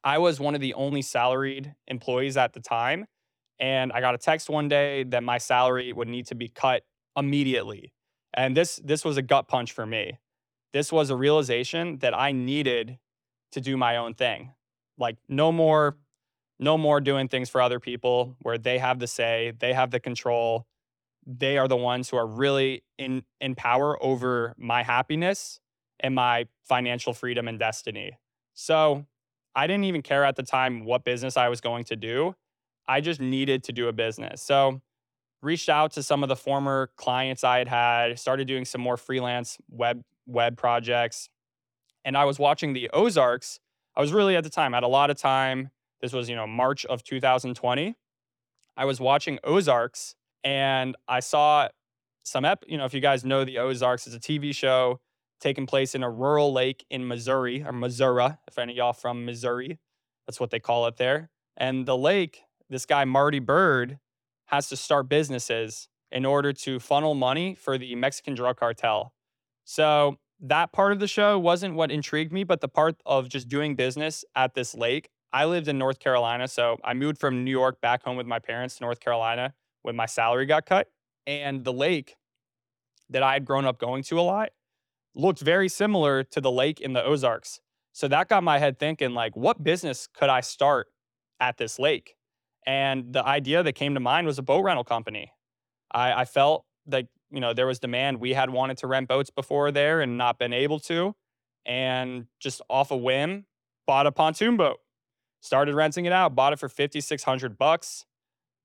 I 0.05 0.19
was 0.19 0.39
one 0.39 0.55
of 0.55 0.61
the 0.61 0.73
only 0.75 1.03
salaried 1.03 1.75
employees 1.89 2.37
at 2.37 2.53
the 2.53 2.61
time. 2.61 3.07
And 3.59 3.93
I 3.93 4.01
got 4.01 4.15
a 4.15 4.19
text 4.19 4.49
one 4.49 4.69
day 4.69 5.03
that 5.05 5.25
my 5.25 5.39
salary 5.39 5.93
would 5.93 6.09
need 6.09 6.27
to 6.29 6.37
be 6.37 6.49
cut 6.49 6.85
immediately. 7.17 7.93
And 8.33 8.57
this 8.57 8.77
this 8.85 9.05
was 9.05 9.17
a 9.17 9.23
gut 9.23 9.49
punch 9.49 9.73
for 9.73 9.85
me. 9.85 10.19
This 10.73 10.93
was 10.93 11.11
a 11.11 11.17
realization 11.17 11.99
that 11.99 12.17
I 12.17 12.33
needed 12.33 12.99
to 13.53 13.61
do 13.61 13.77
my 13.77 13.97
own 13.97 14.15
thing. 14.15 14.53
Like 14.99 15.17
no 15.29 15.51
more 15.51 15.97
no 16.59 16.79
more 16.79 17.01
doing 17.01 17.29
things 17.29 17.51
for 17.51 17.61
other 17.61 17.81
people 17.81 18.37
where 18.41 18.59
they 18.59 18.79
have 18.79 18.99
the 18.99 19.07
say, 19.07 19.53
they 19.59 19.73
have 19.73 19.91
the 19.91 20.01
control. 20.01 20.67
They 21.27 21.59
are 21.59 21.69
the 21.69 21.77
ones 21.77 22.11
who 22.11 22.17
are 22.17 22.27
really 22.27 22.85
in 22.99 23.25
in 23.41 23.55
power 23.55 24.01
over 24.05 24.55
my 24.57 24.83
happiness 24.83 25.61
and 26.01 26.15
my 26.15 26.47
financial 26.65 27.13
freedom 27.13 27.49
and 27.49 27.59
destiny. 27.59 28.19
So, 28.55 29.07
I 29.55 29.67
didn't 29.67 29.85
even 29.85 30.03
care 30.03 30.25
at 30.25 30.37
the 30.37 30.43
time 30.43 30.85
what 30.85 31.05
business 31.05 31.37
I 31.37 31.49
was 31.49 31.61
going 31.63 31.85
to 31.85 31.97
do. 31.97 32.35
I 32.87 33.01
just 33.01 33.21
needed 33.21 33.65
to 33.65 33.73
do 33.73 33.89
a 33.89 33.93
business. 33.93 34.43
So, 34.43 34.81
reached 35.43 35.69
out 35.69 35.93
to 35.93 36.03
some 36.03 36.23
of 36.23 36.29
the 36.29 36.37
former 36.37 36.91
clients 36.97 37.45
I 37.45 37.59
had 37.59 37.69
had, 37.69 38.19
started 38.19 38.47
doing 38.47 38.65
some 38.65 38.81
more 38.81 38.97
freelance 38.97 39.59
web 39.71 40.03
web 40.27 40.57
projects. 40.57 41.29
And 42.05 42.17
I 42.17 42.25
was 42.25 42.39
watching 42.39 42.73
the 42.73 42.91
Ozarks. 42.93 43.61
I 43.97 44.01
was 44.01 44.13
really 44.13 44.37
at 44.37 44.45
the 44.45 44.51
time, 44.51 44.75
I 44.75 44.79
had 44.79 44.85
a 44.85 44.89
lot 44.89 45.11
of 45.11 45.17
time. 45.17 45.71
This 46.01 46.13
was, 46.13 46.29
you 46.29 46.37
know, 46.37 46.47
March 46.47 46.85
of 46.85 47.03
2020. 47.03 47.97
I 48.77 48.85
was 48.85 49.01
watching 49.01 49.39
Ozarks 49.43 50.15
and 50.45 50.97
I 51.09 51.21
saw 51.21 51.69
some 52.25 52.45
ep, 52.45 52.65
you 52.67 52.77
know, 52.77 52.85
if 52.85 52.93
you 52.93 53.01
guys 53.01 53.25
know 53.25 53.45
the 53.45 53.59
Ozarks, 53.59 54.07
it's 54.07 54.17
a 54.17 54.21
TV 54.21 54.55
show 54.55 55.01
taking 55.41 55.67
place 55.67 55.95
in 55.95 56.03
a 56.03 56.11
rural 56.11 56.53
lake 56.53 56.85
in 56.91 57.07
Missouri 57.07 57.63
or 57.63 57.73
Missouri, 57.73 58.37
if 58.49 58.59
any 58.59 58.73
of 58.73 58.77
y'all 58.77 58.93
from 58.93 59.25
Missouri. 59.25 59.79
That's 60.27 60.41
what 60.41 60.51
they 60.51 60.61
call 60.61 60.87
it 60.87 60.97
there. 60.97 61.31
And 61.57 61.87
the 61.87 61.97
lake 61.97 62.43
this 62.69 62.87
guy 62.87 63.05
Marty 63.05 63.41
Byrde 63.41 63.99
has 64.47 64.69
to 64.69 64.77
start 64.77 65.09
businesses 65.09 65.89
in 66.11 66.25
order 66.25 66.53
to 66.53 66.79
funnel 66.79 67.15
money 67.15 67.55
for 67.55 67.79
the 67.79 67.95
Mexican 67.95 68.35
drug 68.35 68.57
cartel. 68.57 69.13
So 69.65 70.19
that 70.41 70.73
part 70.73 70.93
of 70.93 71.01
the 71.01 71.09
show 71.09 71.39
wasn't 71.39 71.75
what 71.75 71.91
intrigued 71.91 72.33
me, 72.33 72.45
but 72.45 72.61
the 72.61 72.69
part 72.69 72.97
of 73.05 73.29
just 73.29 73.49
doing 73.49 73.75
business 73.75 74.25
at 74.35 74.55
this 74.55 74.75
lake. 74.75 75.09
I 75.33 75.45
lived 75.45 75.69
in 75.69 75.79
North 75.79 75.99
Carolina, 75.99 76.49
so 76.49 76.79
I 76.85 76.95
moved 76.95 77.19
from 77.19 77.45
New 77.45 77.51
York 77.51 77.81
back 77.81 78.05
home 78.05 78.17
with 78.17 78.27
my 78.27 78.39
parents 78.39 78.77
to 78.77 78.85
North 78.85 79.01
Carolina 79.01 79.55
when 79.83 79.97
my 79.97 80.07
salary 80.07 80.47
got 80.47 80.67
cut. 80.67 80.89
And 81.27 81.65
the 81.65 81.73
lake 81.73 82.17
that 83.11 83.23
I 83.23 83.35
had 83.35 83.45
grown 83.45 83.65
up 83.65 83.79
going 83.79 84.03
to 84.05 84.21
a 84.21 84.23
lot 84.23 84.51
looked 85.17 85.41
very 85.41 85.69
similar 85.69 86.23
to 86.23 86.41
the 86.41 86.51
lake 86.51 86.81
in 86.81 86.93
the 86.93 87.03
Ozarks. 87.03 87.61
So 87.93 88.07
that 88.09 88.29
got 88.29 88.45
my 88.45 88.59
head 88.59 88.79
thinking 88.79 89.15
like 89.15 89.35
what 89.35 89.65
business 89.65 90.07
could 90.07 90.29
I 90.29 90.43
start 90.43 90.89
at 91.41 91.57
this 91.57 91.79
lake? 91.79 92.15
And 92.67 93.13
the 93.13 93.25
idea 93.25 93.63
that 93.63 93.73
came 93.73 93.95
to 93.95 94.01
mind 94.01 94.27
was 94.27 94.39
a 94.39 94.43
boat 94.43 94.63
rental 94.63 94.85
company. 94.85 95.33
I, 95.93 96.13
I 96.13 96.25
felt 96.25 96.67
like, 96.87 97.07
you 97.31 97.41
know, 97.41 97.55
there 97.55 97.67
was 97.67 97.79
demand. 97.79 98.21
We 98.21 98.35
had 98.35 98.51
wanted 98.51 98.77
to 98.79 98.87
rent 98.87 99.09
boats 99.09 99.31
before 99.31 99.71
there 99.71 100.01
and 100.01 100.19
not 100.19 100.39
been 100.39 100.53
able 100.53 100.81
to. 100.81 101.15
And 101.65 102.27
just 102.39 102.61
off 102.69 102.91
a 102.91 102.97
whim, 102.97 103.47
bought 103.87 104.07
a 104.07 104.13
pontoon 104.13 104.57
boat, 104.57 104.79
started 105.41 105.75
renting 105.75 106.05
it 106.05 106.13
out, 106.13 106.35
bought 106.35 106.53
it 106.53 106.59
for 106.59 106.69
5,600 106.69 107.57
bucks 107.57 108.05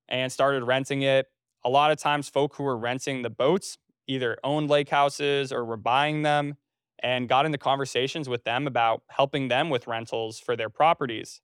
and 0.10 0.32
started 0.32 0.64
renting 0.64 1.02
it. 1.04 1.28
A 1.64 1.70
lot 1.70 1.92
of 1.92 2.00
times, 2.00 2.28
folk 2.28 2.56
who 2.56 2.64
were 2.64 2.78
renting 2.78 3.22
the 3.22 3.30
boats 3.30 3.78
either 4.12 4.38
owned 4.44 4.70
lake 4.70 4.90
houses 4.90 5.52
or 5.52 5.66
were 5.66 5.78
buying 5.78 6.22
them 6.22 6.56
and 7.02 7.28
got 7.28 7.46
into 7.46 7.58
conversations 7.58 8.30
with 8.30 8.44
them 8.44 8.68
about 8.68 9.02
helping 9.10 9.48
them 9.48 9.70
with 9.70 9.88
rentals 9.88 10.40
for 10.40 10.56
their 10.56 10.70
properties. 10.70 11.42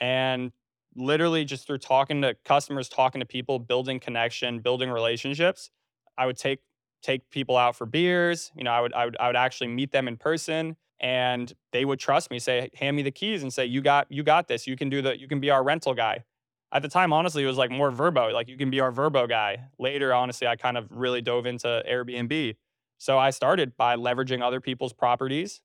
And 0.00 0.52
literally 0.94 1.44
just 1.44 1.66
through 1.66 1.78
talking 1.78 2.22
to 2.22 2.34
customers, 2.44 2.88
talking 2.88 3.20
to 3.20 3.26
people, 3.26 3.58
building 3.58 4.00
connection, 4.00 4.60
building 4.60 4.90
relationships. 4.90 5.70
I 6.16 6.26
would 6.26 6.36
take 6.36 6.60
take 7.02 7.28
people 7.30 7.56
out 7.56 7.76
for 7.76 7.86
beers. 7.86 8.50
You 8.56 8.64
know, 8.64 8.70
I 8.72 8.80
would 8.80 8.94
I 8.94 9.04
would 9.04 9.16
I 9.20 9.26
would 9.26 9.36
actually 9.36 9.68
meet 9.68 9.92
them 9.92 10.08
in 10.08 10.16
person 10.16 10.76
and 10.98 11.52
they 11.72 11.84
would 11.84 11.98
trust 11.98 12.30
me, 12.30 12.38
say, 12.38 12.70
hand 12.74 12.96
me 12.96 13.02
the 13.02 13.10
keys 13.10 13.42
and 13.42 13.52
say, 13.52 13.66
You 13.66 13.82
got 13.82 14.06
you 14.10 14.22
got 14.22 14.48
this. 14.48 14.66
You 14.66 14.76
can 14.76 14.88
do 14.88 15.02
the 15.02 15.18
you 15.18 15.28
can 15.28 15.40
be 15.40 15.50
our 15.50 15.62
rental 15.62 15.94
guy. 15.94 16.24
At 16.72 16.82
the 16.82 16.88
time, 16.88 17.12
honestly, 17.12 17.44
it 17.44 17.46
was 17.46 17.56
like 17.56 17.70
more 17.70 17.90
Vrbo. 17.90 18.32
like 18.32 18.48
you 18.48 18.56
can 18.56 18.70
be 18.70 18.80
our 18.80 18.92
Vrbo 18.92 19.28
guy. 19.28 19.68
Later, 19.78 20.12
honestly, 20.12 20.46
I 20.46 20.56
kind 20.56 20.76
of 20.76 20.88
really 20.90 21.22
dove 21.22 21.46
into 21.46 21.82
Airbnb. 21.88 22.56
So 22.98 23.18
I 23.18 23.30
started 23.30 23.76
by 23.76 23.96
leveraging 23.96 24.42
other 24.42 24.60
people's 24.60 24.92
properties, 24.92 25.60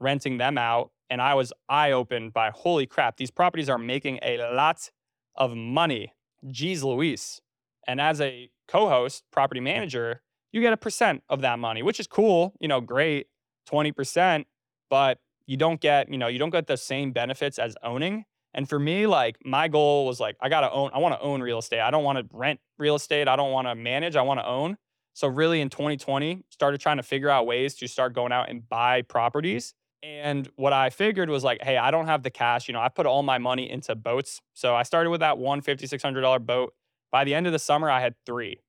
renting 0.00 0.38
them 0.38 0.56
out, 0.56 0.90
and 1.10 1.20
I 1.20 1.34
was 1.34 1.52
eye 1.68 1.92
opened 1.92 2.32
by 2.32 2.50
holy 2.50 2.86
crap, 2.86 3.16
these 3.16 3.30
properties 3.30 3.68
are 3.68 3.78
making 3.78 4.18
a 4.22 4.38
lot 4.52 4.90
of 5.34 5.54
money. 5.54 6.14
Geez 6.50 6.82
Louise. 6.82 7.40
And 7.86 8.00
as 8.00 8.20
a 8.20 8.50
co 8.68 8.88
host, 8.88 9.24
property 9.30 9.60
manager, 9.60 10.22
you 10.52 10.60
get 10.60 10.72
a 10.72 10.76
percent 10.76 11.22
of 11.28 11.40
that 11.42 11.58
money, 11.58 11.82
which 11.82 12.00
is 12.00 12.06
cool, 12.06 12.54
you 12.60 12.68
know, 12.68 12.80
great, 12.80 13.28
20%, 13.70 14.44
but 14.90 15.18
you 15.46 15.56
don't 15.56 15.80
get, 15.80 16.10
you 16.10 16.18
know, 16.18 16.28
you 16.28 16.38
don't 16.38 16.50
get 16.50 16.66
the 16.66 16.76
same 16.76 17.12
benefits 17.12 17.58
as 17.58 17.76
owning. 17.82 18.24
And 18.56 18.68
for 18.68 18.78
me, 18.78 19.06
like 19.06 19.36
my 19.44 19.68
goal 19.68 20.06
was 20.06 20.18
like, 20.18 20.36
I 20.40 20.48
gotta 20.48 20.72
own, 20.72 20.90
I 20.92 20.98
wanna 20.98 21.18
own 21.20 21.40
real 21.40 21.58
estate. 21.58 21.80
I 21.80 21.92
don't 21.92 22.02
wanna 22.02 22.24
rent 22.32 22.58
real 22.78 22.96
estate. 22.96 23.28
I 23.28 23.36
don't 23.36 23.52
wanna 23.52 23.76
manage, 23.76 24.16
I 24.16 24.22
wanna 24.22 24.44
own. 24.44 24.76
So 25.12 25.28
really 25.28 25.60
in 25.60 25.70
2020, 25.70 26.42
started 26.50 26.80
trying 26.80 26.96
to 26.96 27.04
figure 27.04 27.30
out 27.30 27.46
ways 27.46 27.76
to 27.76 27.86
start 27.86 28.14
going 28.14 28.32
out 28.32 28.50
and 28.50 28.68
buy 28.68 29.02
properties 29.02 29.74
and 30.02 30.48
what 30.56 30.72
I 30.72 30.90
figured 30.90 31.28
was 31.28 31.42
like, 31.42 31.62
hey, 31.62 31.76
I 31.76 31.90
don't 31.90 32.06
have 32.06 32.22
the 32.22 32.30
cash. 32.30 32.68
You 32.68 32.74
know, 32.74 32.80
I 32.80 32.88
put 32.88 33.06
all 33.06 33.22
my 33.22 33.38
money 33.38 33.68
into 33.68 33.94
boats. 33.96 34.40
So 34.54 34.74
I 34.74 34.84
started 34.84 35.10
with 35.10 35.20
that 35.20 35.38
one 35.38 35.62
$5,600 35.62 36.46
boat. 36.46 36.74
By 37.10 37.24
the 37.24 37.34
end 37.34 37.46
of 37.46 37.52
the 37.52 37.58
summer, 37.58 37.90
I 37.90 38.00
had 38.00 38.14
three. 38.24 38.60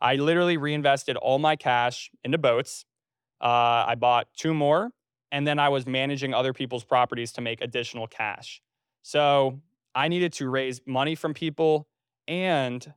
I 0.00 0.14
literally 0.16 0.56
reinvested 0.56 1.16
all 1.16 1.38
my 1.38 1.56
cash 1.56 2.10
into 2.24 2.38
boats. 2.38 2.86
Uh, 3.40 3.84
I 3.86 3.96
bought 3.96 4.28
two 4.36 4.54
more, 4.54 4.90
and 5.30 5.46
then 5.46 5.58
I 5.58 5.68
was 5.68 5.86
managing 5.86 6.32
other 6.32 6.52
people's 6.52 6.84
properties 6.84 7.32
to 7.32 7.40
make 7.40 7.60
additional 7.60 8.06
cash. 8.06 8.62
So 9.08 9.60
I 9.94 10.08
needed 10.08 10.32
to 10.34 10.48
raise 10.50 10.80
money 10.86 11.14
from 11.14 11.32
people, 11.34 11.88
and 12.26 12.92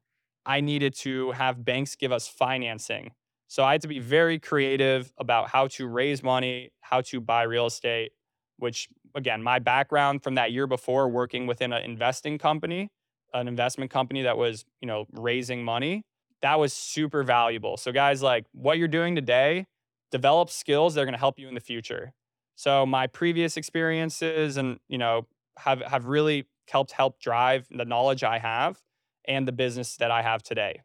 I 0.46 0.62
needed 0.62 0.94
to 1.00 1.32
have 1.32 1.63
banks 1.63 1.96
give 1.96 2.12
us 2.12 2.27
financing 2.27 3.12
so 3.51 3.65
I 3.65 3.74
had 3.74 3.82
to 3.82 3.89
be 3.89 4.00
very 4.00 4.39
creative 4.39 5.12
about 5.18 5.50
how 5.50 5.68
to 5.75 5.86
raise 5.86 6.24
money, 6.24 6.72
how 6.80 7.01
to 7.01 7.20
buy 7.20 7.44
real 7.44 7.65
estate, 7.65 8.13
which 8.60 8.88
again, 9.13 9.44
my 9.44 9.60
background 9.60 10.24
from 10.24 10.36
that 10.36 10.53
year 10.53 10.68
before 10.68 11.10
working 11.10 11.48
within 11.48 11.74
an 11.74 11.84
investing 11.84 12.38
company, 12.38 12.88
an 13.34 13.50
investment 13.50 13.91
company 13.91 14.22
that 14.22 14.38
was, 14.38 14.63
you 14.80 14.88
know, 14.88 15.03
raising 15.12 15.65
money, 15.65 16.06
that 16.41 16.60
was 16.60 16.72
super 16.72 17.24
valuable. 17.24 17.75
So 17.75 17.91
guys, 17.91 18.24
like 18.24 18.46
what 18.53 18.77
you're 18.77 18.88
doing 18.88 19.15
today, 19.15 19.65
develop 20.13 20.50
skills 20.50 20.94
that 20.94 21.01
are 21.01 21.06
going 21.06 21.12
to 21.12 21.20
help 21.20 21.38
you 21.38 21.50
in 21.50 21.53
the 21.53 21.60
future. 21.60 22.13
So 22.56 22.86
my 22.86 23.06
previous 23.06 23.58
experiences 23.58 24.56
and, 24.56 24.80
you 24.88 24.98
know, 24.98 25.27
have 25.60 25.81
have 25.81 26.05
really 26.05 26.48
helped 26.70 26.91
help 26.91 27.20
drive 27.20 27.67
the 27.70 27.86
knowledge 27.86 28.24
I 28.24 28.39
have 28.39 28.79
and 29.25 29.48
the 29.48 29.51
business 29.51 29.98
that 29.98 30.12
I 30.12 30.22
have 30.22 30.41
today. 30.43 30.81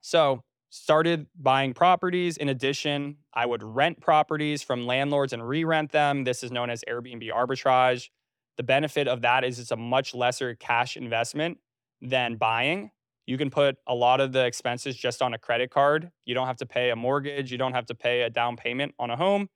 So, 0.00 0.42
started 0.70 1.26
buying 1.40 1.72
properties. 1.72 2.36
In 2.36 2.48
addition, 2.48 3.18
I 3.32 3.46
would 3.46 3.62
rent 3.62 4.00
properties 4.00 4.62
from 4.62 4.86
landlords 4.86 5.32
and 5.32 5.46
re 5.46 5.64
rent 5.64 5.92
them. 5.92 6.24
This 6.24 6.42
is 6.42 6.50
known 6.50 6.68
as 6.68 6.82
Airbnb 6.88 7.30
arbitrage. 7.30 8.08
the 8.56 8.62
benefit 8.62 9.08
of 9.08 9.22
that 9.22 9.44
is 9.44 9.58
it's 9.58 9.70
a 9.72 9.76
much 9.76 10.14
lesser 10.14 10.54
cash 10.54 10.96
investment 10.96 11.58
than 12.00 12.36
buying. 12.36 12.90
You 13.26 13.38
can 13.38 13.50
put 13.50 13.76
a 13.86 13.94
lot 13.94 14.20
of 14.20 14.32
the 14.32 14.44
expenses 14.44 14.96
just 14.96 15.22
on 15.22 15.32
a 15.34 15.38
credit 15.38 15.70
card. 15.70 16.10
You 16.24 16.34
don't 16.34 16.46
have 16.46 16.58
to 16.58 16.66
pay 16.66 16.90
a 16.90 16.96
mortgage. 16.96 17.50
You 17.50 17.58
don't 17.58 17.72
have 17.72 17.86
to 17.86 17.94
pay 17.94 18.22
a 18.22 18.30
down 18.30 18.56
payment 18.56 18.94
on 18.98 19.10
a 19.10 19.16
home. 19.16 19.48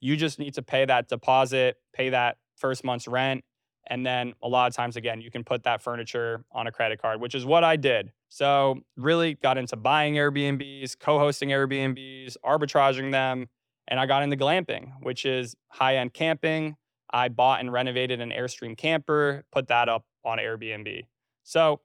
You 0.00 0.16
just 0.16 0.38
need 0.38 0.54
to 0.54 0.62
pay 0.62 0.84
that 0.84 1.08
deposit, 1.08 1.76
pay 1.92 2.10
that 2.10 2.36
first 2.56 2.84
month's 2.84 3.08
rent. 3.08 3.44
And 3.88 4.04
then 4.04 4.34
a 4.42 4.48
lot 4.48 4.68
of 4.68 4.76
times, 4.76 4.96
again, 4.96 5.20
you 5.20 5.30
can 5.30 5.44
put 5.44 5.62
that 5.64 5.82
furniture 5.82 6.44
on 6.52 6.66
a 6.66 6.72
credit 6.72 7.00
card, 7.00 7.20
which 7.20 7.34
is 7.34 7.44
what 7.44 7.64
I 7.64 7.76
did. 7.76 8.12
So, 8.28 8.80
really 8.96 9.34
got 9.34 9.56
into 9.56 9.76
buying 9.76 10.14
Airbnbs, 10.14 10.98
co 10.98 11.18
hosting 11.18 11.48
Airbnbs, 11.48 12.36
arbitraging 12.44 13.12
them. 13.12 13.48
And 13.88 13.98
I 13.98 14.04
got 14.04 14.22
into 14.22 14.36
glamping, 14.36 14.92
which 15.00 15.24
is 15.24 15.56
high 15.68 15.96
end 15.96 16.12
camping. 16.12 16.76
I 17.10 17.28
bought 17.28 17.60
and 17.60 17.72
renovated 17.72 18.20
an 18.20 18.30
Airstream 18.30 18.76
camper, 18.76 19.44
put 19.50 19.68
that 19.68 19.88
up 19.88 20.04
on 20.24 20.38
Airbnb. 20.38 21.06
So, 21.42 21.80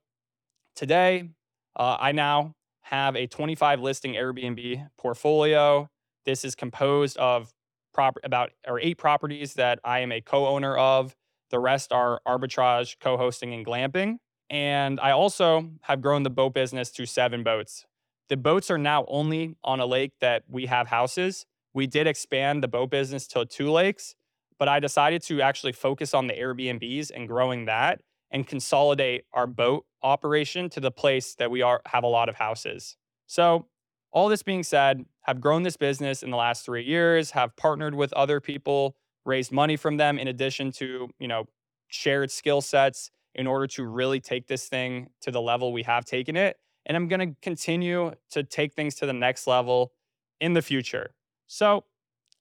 today, 0.76 1.30
uh, 1.78 1.98
I 2.00 2.12
now 2.12 2.56
have 2.82 3.16
a 3.16 3.28
25 3.28 3.80
listing 3.80 4.14
Airbnb 4.14 4.90
portfolio. 4.98 5.90
This 6.26 6.44
is 6.44 6.56
composed 6.56 7.18
of 7.18 7.54
prop- 7.94 8.18
about 8.24 8.52
or 8.68 8.80
eight 8.80 8.98
properties 8.98 9.54
that 9.54 9.80
I 9.84 10.00
am 10.00 10.12
a 10.12 10.20
co-owner 10.20 10.78
of. 10.78 11.16
The 11.54 11.60
rest 11.60 11.94
are 11.94 12.20
arbitrage, 12.28 12.96
co-hosting, 13.00 13.54
and 13.54 13.64
glamping. 13.64 14.18
And 14.50 15.00
I 15.00 15.12
also 15.12 15.70
have 15.82 16.02
grown 16.02 16.24
the 16.24 16.32
boat 16.32 16.56
business 16.56 16.90
to 16.94 17.06
seven 17.06 17.44
boats. 17.44 17.86
The 18.30 18.38
boats 18.38 18.72
are 18.72 18.80
now 18.80 19.06
only 19.08 19.56
on 19.64 19.80
a 19.80 19.86
lake 19.86 20.14
that 20.20 20.46
we 20.50 20.66
have 20.66 20.88
houses. 20.88 21.46
We 21.72 21.86
did 21.86 22.08
expand 22.08 22.64
the 22.64 22.68
boat 22.68 22.90
business 22.90 23.28
to 23.28 23.46
two 23.46 23.70
lakes, 23.70 24.16
but 24.58 24.68
I 24.68 24.80
decided 24.80 25.22
to 25.26 25.44
actually 25.44 25.74
focus 25.74 26.16
on 26.16 26.26
the 26.26 26.34
Airbnbs 26.34 27.12
and 27.14 27.28
growing 27.28 27.66
that 27.66 28.02
and 28.32 28.48
consolidate 28.48 29.26
our 29.32 29.46
boat 29.46 29.86
operation 30.02 30.72
to 30.72 30.80
the 30.80 30.90
place 30.90 31.36
that 31.36 31.52
we 31.52 31.62
are 31.62 31.84
have 31.86 32.04
a 32.04 32.08
lot 32.08 32.30
of 32.30 32.36
houses. 32.36 32.98
So, 33.28 33.68
all 34.12 34.28
this 34.28 34.42
being 34.42 34.64
said, 34.64 35.06
have 35.22 35.40
grown 35.40 35.62
this 35.62 35.78
business 35.78 36.24
in 36.24 36.32
the 36.32 36.38
last 36.38 36.66
3 36.66 36.84
years, 36.84 37.32
have 37.32 37.56
partnered 37.56 37.94
with 37.94 38.12
other 38.14 38.40
people, 38.40 38.96
raised 39.26 39.52
money 39.52 39.76
from 39.76 39.98
them 39.98 40.20
in 40.20 40.28
addition 40.28 40.72
to, 40.74 41.10
you 41.20 41.28
know, 41.28 41.46
shared 41.88 42.32
skill 42.32 42.62
sets 42.62 43.12
in 43.36 43.48
order 43.48 43.68
to 43.68 43.86
really 43.86 44.20
take 44.20 44.48
this 44.48 44.68
thing 44.68 45.10
to 45.22 45.32
the 45.32 45.42
level 45.42 45.74
we 45.74 45.84
have 45.84 46.06
taken 46.06 46.36
it. 46.36 46.58
And 46.86 46.98
I'm 46.98 47.08
going 47.08 47.32
to 47.32 47.36
continue 47.42 48.14
to 48.32 48.44
take 48.44 48.74
things 48.74 48.96
to 48.96 49.06
the 49.06 49.14
next 49.14 49.48
level 49.48 49.94
in 50.42 50.54
the 50.54 50.62
future. 50.62 51.14
So, 51.48 51.86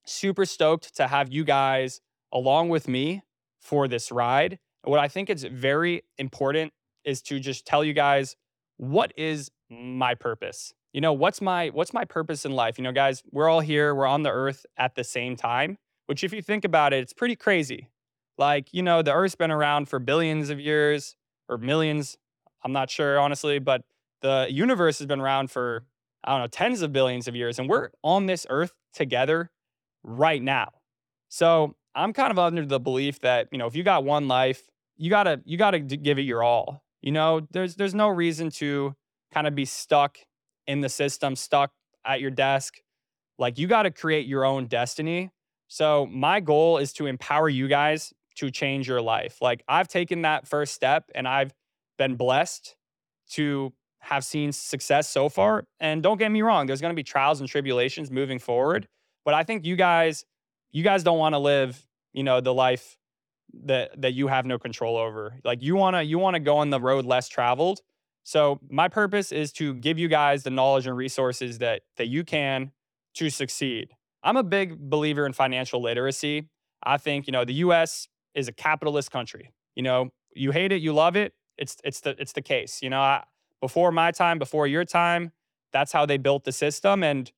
super 0.04 0.44
stoked 0.44 0.96
to 0.96 1.06
have 1.06 1.32
you 1.32 1.44
guys 1.44 2.00
along 2.32 2.68
with 2.70 2.88
me 2.88 3.22
for 3.60 3.86
this 3.86 4.10
ride. 4.10 4.58
What 4.84 4.98
I 4.98 5.06
think 5.06 5.30
is 5.30 5.44
very 5.44 6.02
important 6.18 6.72
is 7.04 7.22
to 7.22 7.38
just 7.38 7.66
tell 7.66 7.84
you 7.84 7.92
guys 7.92 8.36
what 8.76 9.12
is 9.16 9.50
my 9.70 10.14
purpose. 10.14 10.72
You 10.92 11.00
know, 11.00 11.12
what's 11.12 11.40
my 11.40 11.68
what's 11.68 11.94
my 11.94 12.04
purpose 12.04 12.44
in 12.44 12.52
life? 12.52 12.78
You 12.78 12.84
know, 12.84 12.92
guys, 12.92 13.22
we're 13.30 13.48
all 13.48 13.60
here, 13.60 13.94
we're 13.94 14.06
on 14.06 14.22
the 14.22 14.30
earth 14.30 14.66
at 14.76 14.94
the 14.94 15.04
same 15.04 15.36
time, 15.36 15.78
which 16.12 16.22
if 16.22 16.34
you 16.34 16.42
think 16.42 16.66
about 16.66 16.92
it, 16.92 16.98
it's 16.98 17.14
pretty 17.14 17.34
crazy. 17.34 17.88
Like, 18.36 18.68
you 18.70 18.82
know, 18.82 19.00
the 19.00 19.14
earth's 19.14 19.34
been 19.34 19.50
around 19.50 19.88
for 19.88 19.98
billions 19.98 20.50
of 20.50 20.60
years 20.60 21.16
or 21.48 21.56
millions, 21.56 22.18
I'm 22.62 22.72
not 22.72 22.90
sure 22.90 23.18
honestly, 23.18 23.58
but 23.58 23.84
the 24.20 24.46
universe 24.50 24.98
has 24.98 25.06
been 25.06 25.22
around 25.22 25.50
for 25.50 25.86
I 26.22 26.32
don't 26.32 26.42
know, 26.42 26.48
tens 26.48 26.82
of 26.82 26.92
billions 26.92 27.28
of 27.28 27.34
years 27.34 27.58
and 27.58 27.66
we're 27.66 27.88
on 28.04 28.26
this 28.26 28.46
earth 28.50 28.74
together 28.92 29.50
right 30.02 30.42
now. 30.42 30.72
So, 31.30 31.76
I'm 31.94 32.12
kind 32.12 32.30
of 32.30 32.38
under 32.38 32.66
the 32.66 32.78
belief 32.78 33.20
that, 33.20 33.48
you 33.50 33.56
know, 33.56 33.66
if 33.66 33.74
you 33.74 33.82
got 33.82 34.04
one 34.04 34.28
life, 34.28 34.68
you 34.98 35.08
gotta 35.08 35.40
you 35.46 35.56
gotta 35.56 35.78
give 35.78 36.18
it 36.18 36.26
your 36.26 36.42
all. 36.42 36.84
You 37.00 37.12
know, 37.12 37.40
there's 37.52 37.76
there's 37.76 37.94
no 37.94 38.08
reason 38.08 38.50
to 38.50 38.94
kind 39.32 39.46
of 39.46 39.54
be 39.54 39.64
stuck 39.64 40.18
in 40.66 40.82
the 40.82 40.90
system, 40.90 41.36
stuck 41.36 41.72
at 42.04 42.20
your 42.20 42.30
desk. 42.30 42.82
Like 43.38 43.58
you 43.58 43.66
got 43.66 43.84
to 43.84 43.90
create 43.90 44.26
your 44.26 44.44
own 44.44 44.66
destiny. 44.66 45.30
So 45.72 46.04
my 46.04 46.40
goal 46.40 46.76
is 46.76 46.92
to 46.94 47.06
empower 47.06 47.48
you 47.48 47.66
guys 47.66 48.12
to 48.34 48.50
change 48.50 48.86
your 48.86 49.00
life. 49.00 49.40
Like 49.40 49.64
I've 49.66 49.88
taken 49.88 50.20
that 50.20 50.46
first 50.46 50.74
step 50.74 51.10
and 51.14 51.26
I've 51.26 51.54
been 51.96 52.16
blessed 52.16 52.76
to 53.30 53.72
have 54.00 54.22
seen 54.22 54.52
success 54.52 55.08
so 55.08 55.30
far. 55.30 55.64
And 55.80 56.02
don't 56.02 56.18
get 56.18 56.30
me 56.30 56.42
wrong, 56.42 56.66
there's 56.66 56.82
going 56.82 56.92
to 56.92 56.94
be 56.94 57.02
trials 57.02 57.40
and 57.40 57.48
tribulations 57.48 58.10
moving 58.10 58.38
forward, 58.38 58.86
but 59.24 59.32
I 59.32 59.44
think 59.44 59.64
you 59.64 59.74
guys 59.76 60.26
you 60.72 60.84
guys 60.84 61.04
don't 61.04 61.16
want 61.18 61.34
to 61.34 61.38
live, 61.38 61.82
you 62.12 62.22
know, 62.22 62.42
the 62.42 62.52
life 62.52 62.98
that 63.64 63.98
that 64.02 64.12
you 64.12 64.26
have 64.26 64.44
no 64.44 64.58
control 64.58 64.98
over. 64.98 65.40
Like 65.42 65.62
you 65.62 65.74
want 65.74 65.96
to 65.96 66.04
you 66.04 66.18
want 66.18 66.34
to 66.34 66.40
go 66.40 66.58
on 66.58 66.68
the 66.68 66.80
road 66.80 67.06
less 67.06 67.28
traveled. 67.28 67.80
So 68.24 68.60
my 68.68 68.88
purpose 68.88 69.32
is 69.32 69.52
to 69.52 69.72
give 69.72 69.98
you 69.98 70.08
guys 70.08 70.42
the 70.42 70.50
knowledge 70.50 70.86
and 70.86 70.94
resources 70.94 71.60
that 71.60 71.80
that 71.96 72.08
you 72.08 72.24
can 72.24 72.72
to 73.14 73.30
succeed. 73.30 73.88
I'm 74.22 74.36
a 74.36 74.42
big 74.42 74.78
believer 74.78 75.26
in 75.26 75.32
financial 75.32 75.82
literacy. 75.82 76.48
I 76.82 76.96
think, 76.96 77.26
you 77.26 77.32
know, 77.32 77.44
the 77.44 77.54
US 77.54 78.08
is 78.34 78.48
a 78.48 78.52
capitalist 78.52 79.10
country. 79.10 79.52
You 79.74 79.82
know, 79.82 80.10
you 80.34 80.50
hate 80.50 80.72
it, 80.72 80.80
you 80.80 80.92
love 80.92 81.16
it. 81.16 81.34
It's 81.58 81.76
it's 81.84 82.00
the 82.00 82.16
it's 82.18 82.32
the 82.32 82.42
case. 82.42 82.80
You 82.82 82.90
know, 82.90 83.00
I, 83.00 83.24
before 83.60 83.92
my 83.92 84.10
time, 84.10 84.38
before 84.38 84.66
your 84.66 84.84
time, 84.84 85.32
that's 85.72 85.92
how 85.92 86.06
they 86.06 86.16
built 86.18 86.44
the 86.44 86.52
system 86.52 87.02
and 87.02 87.30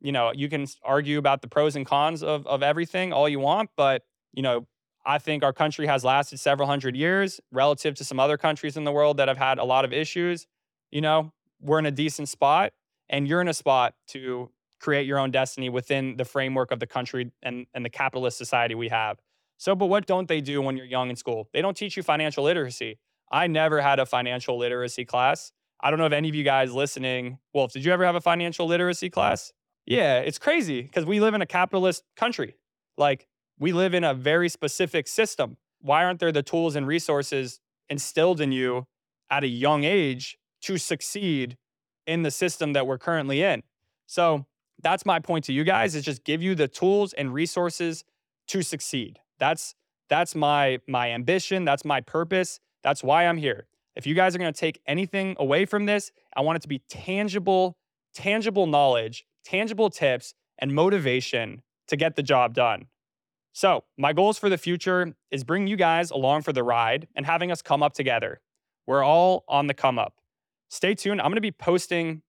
you 0.00 0.10
know, 0.10 0.32
you 0.34 0.48
can 0.48 0.66
argue 0.82 1.16
about 1.16 1.42
the 1.42 1.48
pros 1.48 1.76
and 1.76 1.86
cons 1.86 2.22
of 2.22 2.46
of 2.46 2.62
everything 2.62 3.12
all 3.12 3.28
you 3.28 3.38
want, 3.38 3.70
but 3.76 4.02
you 4.32 4.42
know, 4.42 4.66
I 5.04 5.18
think 5.18 5.42
our 5.42 5.52
country 5.52 5.86
has 5.86 6.04
lasted 6.04 6.38
several 6.38 6.68
hundred 6.68 6.96
years 6.96 7.40
relative 7.50 7.94
to 7.96 8.04
some 8.04 8.20
other 8.20 8.36
countries 8.36 8.76
in 8.76 8.84
the 8.84 8.92
world 8.92 9.16
that 9.16 9.28
have 9.28 9.38
had 9.38 9.58
a 9.58 9.64
lot 9.64 9.84
of 9.84 9.92
issues. 9.92 10.46
You 10.90 11.00
know, 11.00 11.32
we're 11.60 11.78
in 11.78 11.86
a 11.86 11.90
decent 11.90 12.28
spot 12.28 12.72
and 13.08 13.26
you're 13.26 13.40
in 13.40 13.48
a 13.48 13.54
spot 13.54 13.94
to 14.08 14.50
create 14.82 15.06
your 15.06 15.18
own 15.18 15.30
destiny 15.30 15.68
within 15.68 16.16
the 16.16 16.24
framework 16.24 16.72
of 16.72 16.80
the 16.80 16.86
country 16.86 17.30
and, 17.42 17.66
and 17.72 17.84
the 17.84 17.90
capitalist 17.90 18.36
society 18.36 18.74
we 18.74 18.88
have. 18.88 19.18
So, 19.56 19.76
but 19.76 19.86
what 19.86 20.06
don't 20.06 20.26
they 20.26 20.40
do 20.40 20.60
when 20.60 20.76
you're 20.76 20.86
young 20.86 21.08
in 21.08 21.16
school? 21.16 21.48
They 21.52 21.62
don't 21.62 21.76
teach 21.76 21.96
you 21.96 22.02
financial 22.02 22.44
literacy. 22.44 22.98
I 23.30 23.46
never 23.46 23.80
had 23.80 24.00
a 24.00 24.06
financial 24.06 24.58
literacy 24.58 25.04
class. 25.04 25.52
I 25.80 25.90
don't 25.90 25.98
know 25.98 26.06
if 26.06 26.12
any 26.12 26.28
of 26.28 26.34
you 26.34 26.42
guys 26.42 26.72
listening, 26.72 27.38
Wolf, 27.54 27.72
did 27.72 27.84
you 27.84 27.92
ever 27.92 28.04
have 28.04 28.16
a 28.16 28.20
financial 28.20 28.66
literacy 28.66 29.08
class? 29.08 29.52
Yeah, 29.86 30.18
it's 30.18 30.38
crazy 30.38 30.82
because 30.82 31.06
we 31.06 31.20
live 31.20 31.34
in 31.34 31.42
a 31.42 31.46
capitalist 31.46 32.02
country. 32.16 32.56
Like, 32.98 33.26
we 33.58 33.72
live 33.72 33.94
in 33.94 34.04
a 34.04 34.14
very 34.14 34.48
specific 34.48 35.06
system. 35.06 35.56
Why 35.80 36.04
aren't 36.04 36.20
there 36.20 36.32
the 36.32 36.42
tools 36.42 36.76
and 36.76 36.86
resources 36.86 37.60
instilled 37.88 38.40
in 38.40 38.52
you 38.52 38.86
at 39.30 39.44
a 39.44 39.48
young 39.48 39.84
age 39.84 40.38
to 40.62 40.76
succeed 40.76 41.56
in 42.06 42.22
the 42.22 42.30
system 42.30 42.72
that 42.72 42.86
we're 42.86 42.98
currently 42.98 43.42
in? 43.42 43.62
So 44.06 44.46
that's 44.82 45.06
my 45.06 45.18
point 45.18 45.44
to 45.46 45.52
you 45.52 45.64
guys 45.64 45.94
is 45.94 46.04
just 46.04 46.24
give 46.24 46.42
you 46.42 46.54
the 46.54 46.68
tools 46.68 47.12
and 47.12 47.32
resources 47.32 48.04
to 48.48 48.62
succeed. 48.62 49.20
That's 49.38 49.74
that's 50.08 50.34
my 50.34 50.78
my 50.86 51.10
ambition, 51.10 51.64
that's 51.64 51.84
my 51.84 52.00
purpose, 52.00 52.60
that's 52.82 53.02
why 53.02 53.26
I'm 53.26 53.38
here. 53.38 53.66
If 53.94 54.06
you 54.06 54.14
guys 54.14 54.34
are 54.34 54.38
going 54.38 54.52
to 54.52 54.58
take 54.58 54.80
anything 54.86 55.36
away 55.38 55.66
from 55.66 55.86
this, 55.86 56.12
I 56.34 56.40
want 56.40 56.56
it 56.56 56.62
to 56.62 56.68
be 56.68 56.80
tangible, 56.88 57.76
tangible 58.14 58.66
knowledge, 58.66 59.26
tangible 59.44 59.90
tips 59.90 60.34
and 60.58 60.74
motivation 60.74 61.62
to 61.88 61.96
get 61.96 62.16
the 62.16 62.22
job 62.22 62.54
done. 62.54 62.86
So, 63.52 63.84
my 63.98 64.14
goals 64.14 64.38
for 64.38 64.48
the 64.48 64.56
future 64.56 65.14
is 65.30 65.44
bring 65.44 65.66
you 65.66 65.76
guys 65.76 66.10
along 66.10 66.42
for 66.42 66.54
the 66.54 66.62
ride 66.62 67.06
and 67.14 67.26
having 67.26 67.52
us 67.52 67.60
come 67.60 67.82
up 67.82 67.92
together. 67.92 68.40
We're 68.86 69.04
all 69.04 69.44
on 69.46 69.66
the 69.66 69.74
come 69.74 69.98
up. 69.98 70.14
Stay 70.70 70.94
tuned. 70.94 71.20
I'm 71.20 71.26
going 71.26 71.36
to 71.36 71.42
be 71.42 71.52
posting 71.52 72.22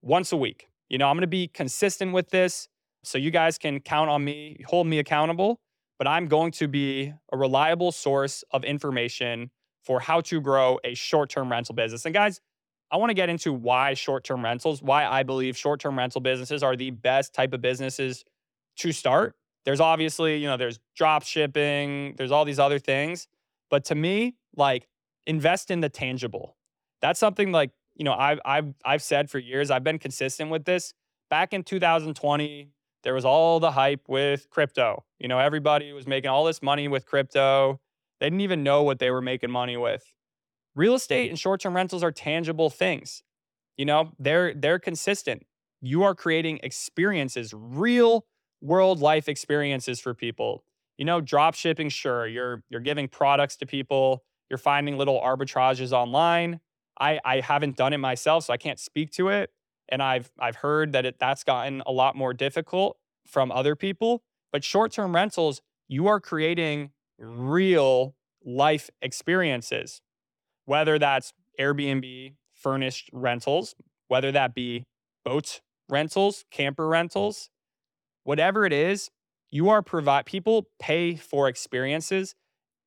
once 0.00 0.30
a 0.30 0.36
week. 0.36 0.69
You 0.90 0.98
know, 0.98 1.08
I'm 1.08 1.16
going 1.16 1.22
to 1.22 1.26
be 1.26 1.48
consistent 1.48 2.12
with 2.12 2.28
this 2.30 2.68
so 3.02 3.16
you 3.16 3.30
guys 3.30 3.56
can 3.56 3.80
count 3.80 4.10
on 4.10 4.22
me, 4.22 4.62
hold 4.66 4.86
me 4.86 4.98
accountable, 4.98 5.60
but 5.98 6.06
I'm 6.06 6.26
going 6.26 6.52
to 6.52 6.68
be 6.68 7.14
a 7.32 7.36
reliable 7.38 7.92
source 7.92 8.44
of 8.50 8.64
information 8.64 9.50
for 9.82 10.00
how 10.00 10.20
to 10.20 10.40
grow 10.40 10.78
a 10.84 10.94
short-term 10.94 11.50
rental 11.50 11.74
business. 11.74 12.04
And 12.04 12.12
guys, 12.12 12.40
I 12.90 12.98
want 12.98 13.08
to 13.10 13.14
get 13.14 13.30
into 13.30 13.52
why 13.54 13.94
short-term 13.94 14.44
rentals, 14.44 14.82
why 14.82 15.06
I 15.06 15.22
believe 15.22 15.56
short-term 15.56 15.96
rental 15.96 16.20
businesses 16.20 16.62
are 16.62 16.76
the 16.76 16.90
best 16.90 17.32
type 17.32 17.54
of 17.54 17.62
businesses 17.62 18.24
to 18.76 18.92
start 18.92 19.34
there's 19.64 19.80
obviously, 19.80 20.38
you 20.38 20.46
know, 20.46 20.56
there's 20.56 20.78
drop 20.96 21.22
shipping, 21.22 22.14
there's 22.16 22.30
all 22.30 22.44
these 22.44 22.58
other 22.58 22.78
things. 22.78 23.26
But 23.68 23.84
to 23.86 23.94
me, 23.94 24.36
like 24.56 24.88
invest 25.26 25.70
in 25.70 25.80
the 25.80 25.88
tangible. 25.88 26.56
That's 27.00 27.20
something 27.20 27.52
like, 27.52 27.70
you 28.00 28.04
know, 28.04 28.14
I've 28.14 28.40
I've 28.46 28.72
I've 28.82 29.02
said 29.02 29.28
for 29.28 29.38
years, 29.38 29.70
I've 29.70 29.84
been 29.84 29.98
consistent 29.98 30.50
with 30.50 30.64
this. 30.64 30.94
Back 31.28 31.52
in 31.52 31.62
2020, 31.62 32.70
there 33.04 33.12
was 33.12 33.26
all 33.26 33.60
the 33.60 33.72
hype 33.72 34.08
with 34.08 34.48
crypto. 34.48 35.04
You 35.18 35.28
know, 35.28 35.38
everybody 35.38 35.92
was 35.92 36.06
making 36.06 36.30
all 36.30 36.46
this 36.46 36.62
money 36.62 36.88
with 36.88 37.04
crypto. 37.04 37.78
They 38.18 38.26
didn't 38.26 38.40
even 38.40 38.62
know 38.62 38.82
what 38.84 39.00
they 39.00 39.10
were 39.10 39.20
making 39.20 39.50
money 39.50 39.76
with. 39.76 40.02
Real 40.74 40.94
estate 40.94 41.28
and 41.28 41.38
short-term 41.38 41.76
rentals 41.76 42.02
are 42.02 42.10
tangible 42.10 42.70
things. 42.70 43.22
You 43.76 43.84
know, 43.84 44.12
they're 44.18 44.54
they're 44.54 44.78
consistent. 44.78 45.44
You 45.82 46.02
are 46.02 46.14
creating 46.14 46.60
experiences, 46.62 47.52
real 47.54 48.24
world 48.62 49.00
life 49.00 49.28
experiences 49.28 50.00
for 50.00 50.14
people. 50.14 50.64
You 50.96 51.04
know, 51.04 51.20
drop 51.20 51.52
shipping, 51.52 51.90
sure, 51.90 52.26
you're 52.26 52.62
you're 52.70 52.80
giving 52.80 53.08
products 53.08 53.56
to 53.56 53.66
people, 53.66 54.24
you're 54.48 54.56
finding 54.56 54.96
little 54.96 55.20
arbitrages 55.20 55.92
online. 55.92 56.60
I, 57.00 57.18
I 57.24 57.40
haven't 57.40 57.76
done 57.76 57.92
it 57.92 57.98
myself, 57.98 58.44
so 58.44 58.52
I 58.52 58.56
can't 58.56 58.78
speak 58.78 59.10
to 59.12 59.28
it. 59.28 59.50
And 59.88 60.02
I've 60.02 60.30
I've 60.38 60.56
heard 60.56 60.92
that 60.92 61.04
it, 61.04 61.18
that's 61.18 61.42
gotten 61.42 61.82
a 61.86 61.92
lot 61.92 62.14
more 62.14 62.32
difficult 62.32 62.96
from 63.26 63.50
other 63.50 63.74
people. 63.74 64.22
But 64.52 64.62
short-term 64.62 65.14
rentals, 65.14 65.62
you 65.88 66.06
are 66.06 66.20
creating 66.20 66.90
real 67.18 68.14
life 68.44 68.90
experiences, 69.02 70.00
whether 70.64 70.98
that's 70.98 71.32
Airbnb 71.58 72.34
furnished 72.54 73.10
rentals, 73.12 73.74
whether 74.08 74.30
that 74.32 74.54
be 74.54 74.84
boat 75.24 75.60
rentals, 75.88 76.44
camper 76.50 76.86
rentals, 76.86 77.50
whatever 78.24 78.64
it 78.64 78.72
is, 78.72 79.10
you 79.50 79.68
are 79.68 79.82
provide 79.82 80.26
people 80.26 80.68
pay 80.78 81.16
for 81.16 81.48
experiences 81.48 82.34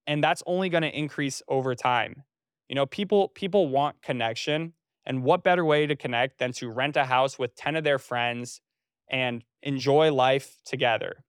and 0.08 0.24
that's 0.24 0.44
only 0.46 0.70
going 0.70 0.84
to 0.84 0.98
increase 0.98 1.42
over 1.48 1.76
time. 1.76 2.24
You 2.70 2.76
know, 2.76 2.86
people 2.86 3.30
people 3.30 3.68
want 3.70 4.02
connection 4.02 4.74
and 5.06 5.24
what 5.24 5.44
better 5.44 5.66
way 5.66 5.86
to 5.86 5.96
connect 5.96 6.40
than 6.40 6.54
to 6.54 6.70
rent 6.70 6.96
a 6.96 7.06
house 7.06 7.38
with 7.38 7.56
10 7.56 7.76
of 7.76 7.84
their 7.84 8.00
friends 8.00 8.62
and 9.10 9.44
enjoy 9.62 10.12
life 10.14 10.58
together. 10.66 11.24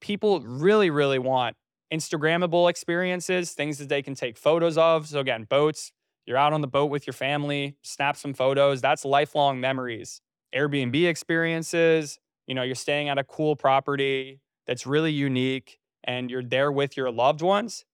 People 0.00 0.40
really 0.40 0.90
really 0.90 1.18
want 1.18 1.56
Instagrammable 1.92 2.68
experiences, 2.68 3.52
things 3.52 3.78
that 3.78 3.88
they 3.88 4.02
can 4.02 4.14
take 4.14 4.36
photos 4.36 4.76
of. 4.76 5.08
So 5.08 5.20
again, 5.20 5.44
boats, 5.44 5.92
you're 6.26 6.36
out 6.36 6.52
on 6.52 6.60
the 6.60 6.68
boat 6.68 6.86
with 6.90 7.06
your 7.06 7.14
family, 7.14 7.76
snap 7.82 8.16
some 8.16 8.34
photos. 8.34 8.80
That's 8.82 9.04
lifelong 9.04 9.60
memories. 9.60 10.20
Airbnb 10.54 11.06
experiences, 11.08 12.18
you 12.46 12.54
know, 12.54 12.62
you're 12.62 12.74
staying 12.74 13.08
at 13.08 13.18
a 13.18 13.24
cool 13.24 13.56
property 13.56 14.40
that's 14.66 14.86
really 14.86 15.12
unique 15.12 15.78
and 16.04 16.30
you're 16.30 16.42
there 16.42 16.70
with 16.70 16.96
your 16.96 17.10
loved 17.10 17.40
ones. 17.42 17.84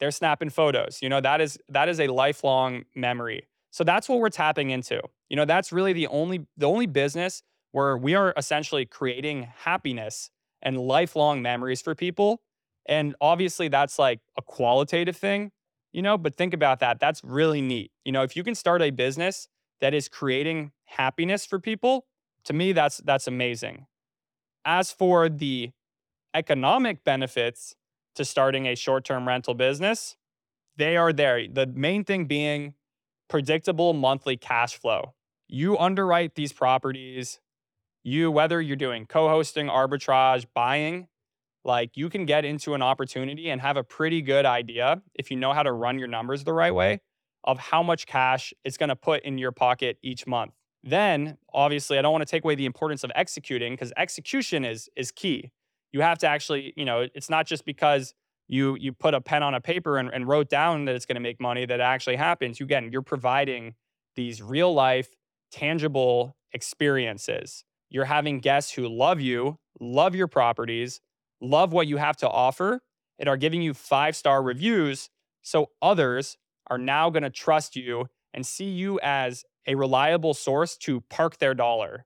They're 0.00 0.10
snapping 0.10 0.50
photos. 0.50 1.00
You 1.02 1.08
know, 1.08 1.20
that 1.20 1.40
is 1.40 1.58
that 1.68 1.88
is 1.88 2.00
a 2.00 2.06
lifelong 2.08 2.84
memory. 2.94 3.48
So 3.70 3.84
that's 3.84 4.08
what 4.08 4.18
we're 4.20 4.30
tapping 4.30 4.70
into. 4.70 5.00
You 5.28 5.36
know, 5.36 5.44
that's 5.44 5.72
really 5.72 5.92
the 5.92 6.06
only 6.08 6.46
the 6.56 6.66
only 6.66 6.86
business 6.86 7.42
where 7.72 7.96
we 7.96 8.14
are 8.14 8.32
essentially 8.36 8.86
creating 8.86 9.48
happiness 9.58 10.30
and 10.62 10.78
lifelong 10.78 11.42
memories 11.42 11.82
for 11.82 11.94
people 11.94 12.40
and 12.88 13.14
obviously, 13.20 13.68
that's 13.68 13.98
like 13.98 14.20
a 14.38 14.42
qualitative 14.42 15.16
thing, 15.16 15.52
you 15.92 16.00
know, 16.00 16.16
but 16.16 16.36
think 16.36 16.54
about 16.54 16.80
that. 16.80 16.98
That's 16.98 17.22
really 17.22 17.60
neat. 17.60 17.92
You 18.04 18.12
know, 18.12 18.22
if 18.22 18.34
you 18.34 18.42
can 18.42 18.54
start 18.54 18.80
a 18.80 18.90
business 18.90 19.46
that 19.80 19.92
is 19.92 20.08
creating 20.08 20.72
happiness 20.86 21.44
for 21.44 21.60
people, 21.60 22.06
to 22.44 22.54
me, 22.54 22.72
that's 22.72 22.98
that's 22.98 23.26
amazing. 23.26 23.86
As 24.64 24.90
for 24.90 25.28
the 25.28 25.70
economic 26.34 27.04
benefits 27.04 27.74
to 28.18 28.24
starting 28.24 28.66
a 28.66 28.74
short-term 28.74 29.26
rental 29.26 29.54
business, 29.54 30.16
they 30.76 30.96
are 30.96 31.12
there. 31.12 31.48
The 31.48 31.66
main 31.66 32.04
thing 32.04 32.26
being 32.26 32.74
predictable 33.28 33.92
monthly 33.94 34.36
cash 34.36 34.78
flow. 34.78 35.14
You 35.48 35.78
underwrite 35.78 36.34
these 36.34 36.52
properties, 36.52 37.40
you 38.04 38.30
whether 38.30 38.60
you're 38.60 38.76
doing 38.76 39.06
co-hosting, 39.06 39.66
arbitrage, 39.68 40.46
buying, 40.54 41.08
like 41.64 41.96
you 41.96 42.08
can 42.08 42.26
get 42.26 42.44
into 42.44 42.74
an 42.74 42.82
opportunity 42.82 43.50
and 43.50 43.60
have 43.60 43.76
a 43.76 43.84
pretty 43.84 44.22
good 44.22 44.46
idea 44.46 45.02
if 45.14 45.30
you 45.30 45.36
know 45.36 45.52
how 45.52 45.62
to 45.62 45.72
run 45.72 45.98
your 45.98 46.08
numbers 46.08 46.44
the 46.44 46.52
right 46.52 46.74
way 46.74 47.00
of 47.44 47.58
how 47.58 47.82
much 47.82 48.06
cash 48.06 48.52
it's 48.64 48.76
going 48.76 48.88
to 48.88 48.96
put 48.96 49.22
in 49.22 49.38
your 49.38 49.52
pocket 49.52 49.98
each 50.02 50.26
month. 50.26 50.52
Then, 50.82 51.38
obviously, 51.52 51.98
I 51.98 52.02
don't 52.02 52.12
want 52.12 52.22
to 52.22 52.30
take 52.30 52.44
away 52.44 52.54
the 52.54 52.66
importance 52.66 53.04
of 53.04 53.10
executing 53.14 53.72
because 53.72 53.92
execution 53.96 54.64
is 54.64 54.88
is 54.96 55.10
key. 55.10 55.50
You 55.92 56.02
have 56.02 56.18
to 56.18 56.26
actually, 56.26 56.72
you 56.76 56.84
know, 56.84 57.06
it's 57.14 57.30
not 57.30 57.46
just 57.46 57.64
because 57.64 58.14
you 58.46 58.76
you 58.80 58.92
put 58.92 59.14
a 59.14 59.20
pen 59.20 59.42
on 59.42 59.54
a 59.54 59.60
paper 59.60 59.98
and, 59.98 60.10
and 60.12 60.26
wrote 60.26 60.48
down 60.48 60.86
that 60.86 60.94
it's 60.94 61.06
going 61.06 61.16
to 61.16 61.20
make 61.20 61.40
money 61.40 61.66
that 61.66 61.80
actually 61.80 62.16
happens. 62.16 62.60
You 62.60 62.64
again, 62.64 62.90
you're 62.92 63.02
providing 63.02 63.74
these 64.16 64.42
real 64.42 64.72
life, 64.72 65.10
tangible 65.50 66.36
experiences. 66.52 67.64
You're 67.90 68.06
having 68.06 68.40
guests 68.40 68.72
who 68.72 68.88
love 68.88 69.20
you, 69.20 69.58
love 69.80 70.14
your 70.14 70.28
properties, 70.28 71.00
love 71.40 71.72
what 71.72 71.86
you 71.86 71.96
have 71.96 72.16
to 72.18 72.28
offer 72.28 72.80
and 73.18 73.28
are 73.28 73.36
giving 73.36 73.62
you 73.62 73.74
five 73.74 74.16
star 74.16 74.42
reviews. 74.42 75.10
So 75.42 75.70
others 75.80 76.36
are 76.68 76.78
now 76.78 77.10
going 77.10 77.22
to 77.22 77.30
trust 77.30 77.76
you 77.76 78.08
and 78.34 78.46
see 78.46 78.70
you 78.70 79.00
as 79.02 79.44
a 79.66 79.74
reliable 79.74 80.34
source 80.34 80.76
to 80.78 81.00
park 81.02 81.38
their 81.38 81.54
dollar. 81.54 82.04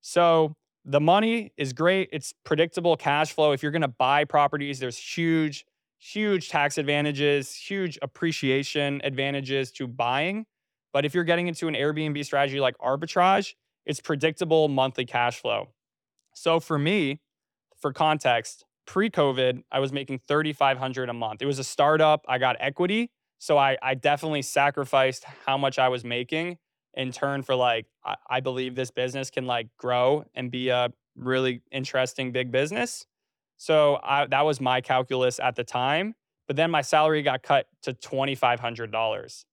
So 0.00 0.56
the 0.84 1.00
money 1.00 1.52
is 1.56 1.72
great. 1.72 2.10
It's 2.12 2.34
predictable 2.44 2.96
cash 2.96 3.32
flow. 3.32 3.52
If 3.52 3.62
you're 3.62 3.72
going 3.72 3.82
to 3.82 3.88
buy 3.88 4.24
properties, 4.24 4.78
there's 4.78 4.98
huge, 4.98 5.64
huge 5.98 6.50
tax 6.50 6.76
advantages, 6.76 7.54
huge 7.54 7.98
appreciation 8.02 9.00
advantages 9.02 9.72
to 9.72 9.86
buying. 9.86 10.46
But 10.92 11.04
if 11.04 11.14
you're 11.14 11.24
getting 11.24 11.48
into 11.48 11.68
an 11.68 11.74
Airbnb 11.74 12.22
strategy 12.24 12.60
like 12.60 12.76
arbitrage, 12.78 13.54
it's 13.86 14.00
predictable 14.00 14.68
monthly 14.68 15.04
cash 15.04 15.40
flow. 15.40 15.68
So 16.34 16.60
for 16.60 16.78
me, 16.78 17.20
for 17.80 17.92
context, 17.92 18.64
pre-COVID, 18.86 19.62
I 19.72 19.80
was 19.80 19.92
making 19.92 20.20
3,500 20.28 21.08
a 21.08 21.12
month. 21.12 21.42
It 21.42 21.46
was 21.46 21.58
a 21.58 21.64
startup. 21.64 22.24
I 22.28 22.38
got 22.38 22.56
equity. 22.60 23.10
So 23.38 23.58
I, 23.58 23.76
I 23.82 23.94
definitely 23.94 24.42
sacrificed 24.42 25.24
how 25.46 25.56
much 25.58 25.78
I 25.78 25.88
was 25.88 26.04
making 26.04 26.58
in 26.96 27.12
turn 27.12 27.42
for 27.42 27.54
like, 27.54 27.86
I, 28.04 28.16
I 28.28 28.40
believe 28.40 28.74
this 28.74 28.90
business 28.90 29.30
can 29.30 29.46
like 29.46 29.68
grow 29.78 30.24
and 30.34 30.50
be 30.50 30.68
a 30.68 30.92
really 31.16 31.62
interesting 31.70 32.32
big 32.32 32.50
business. 32.50 33.06
So 33.56 34.00
I, 34.02 34.26
that 34.26 34.44
was 34.44 34.60
my 34.60 34.80
calculus 34.80 35.38
at 35.40 35.56
the 35.56 35.64
time. 35.64 36.14
But 36.46 36.56
then 36.56 36.70
my 36.70 36.82
salary 36.82 37.22
got 37.22 37.42
cut 37.42 37.66
to 37.82 37.94
$2,500. 37.94 39.44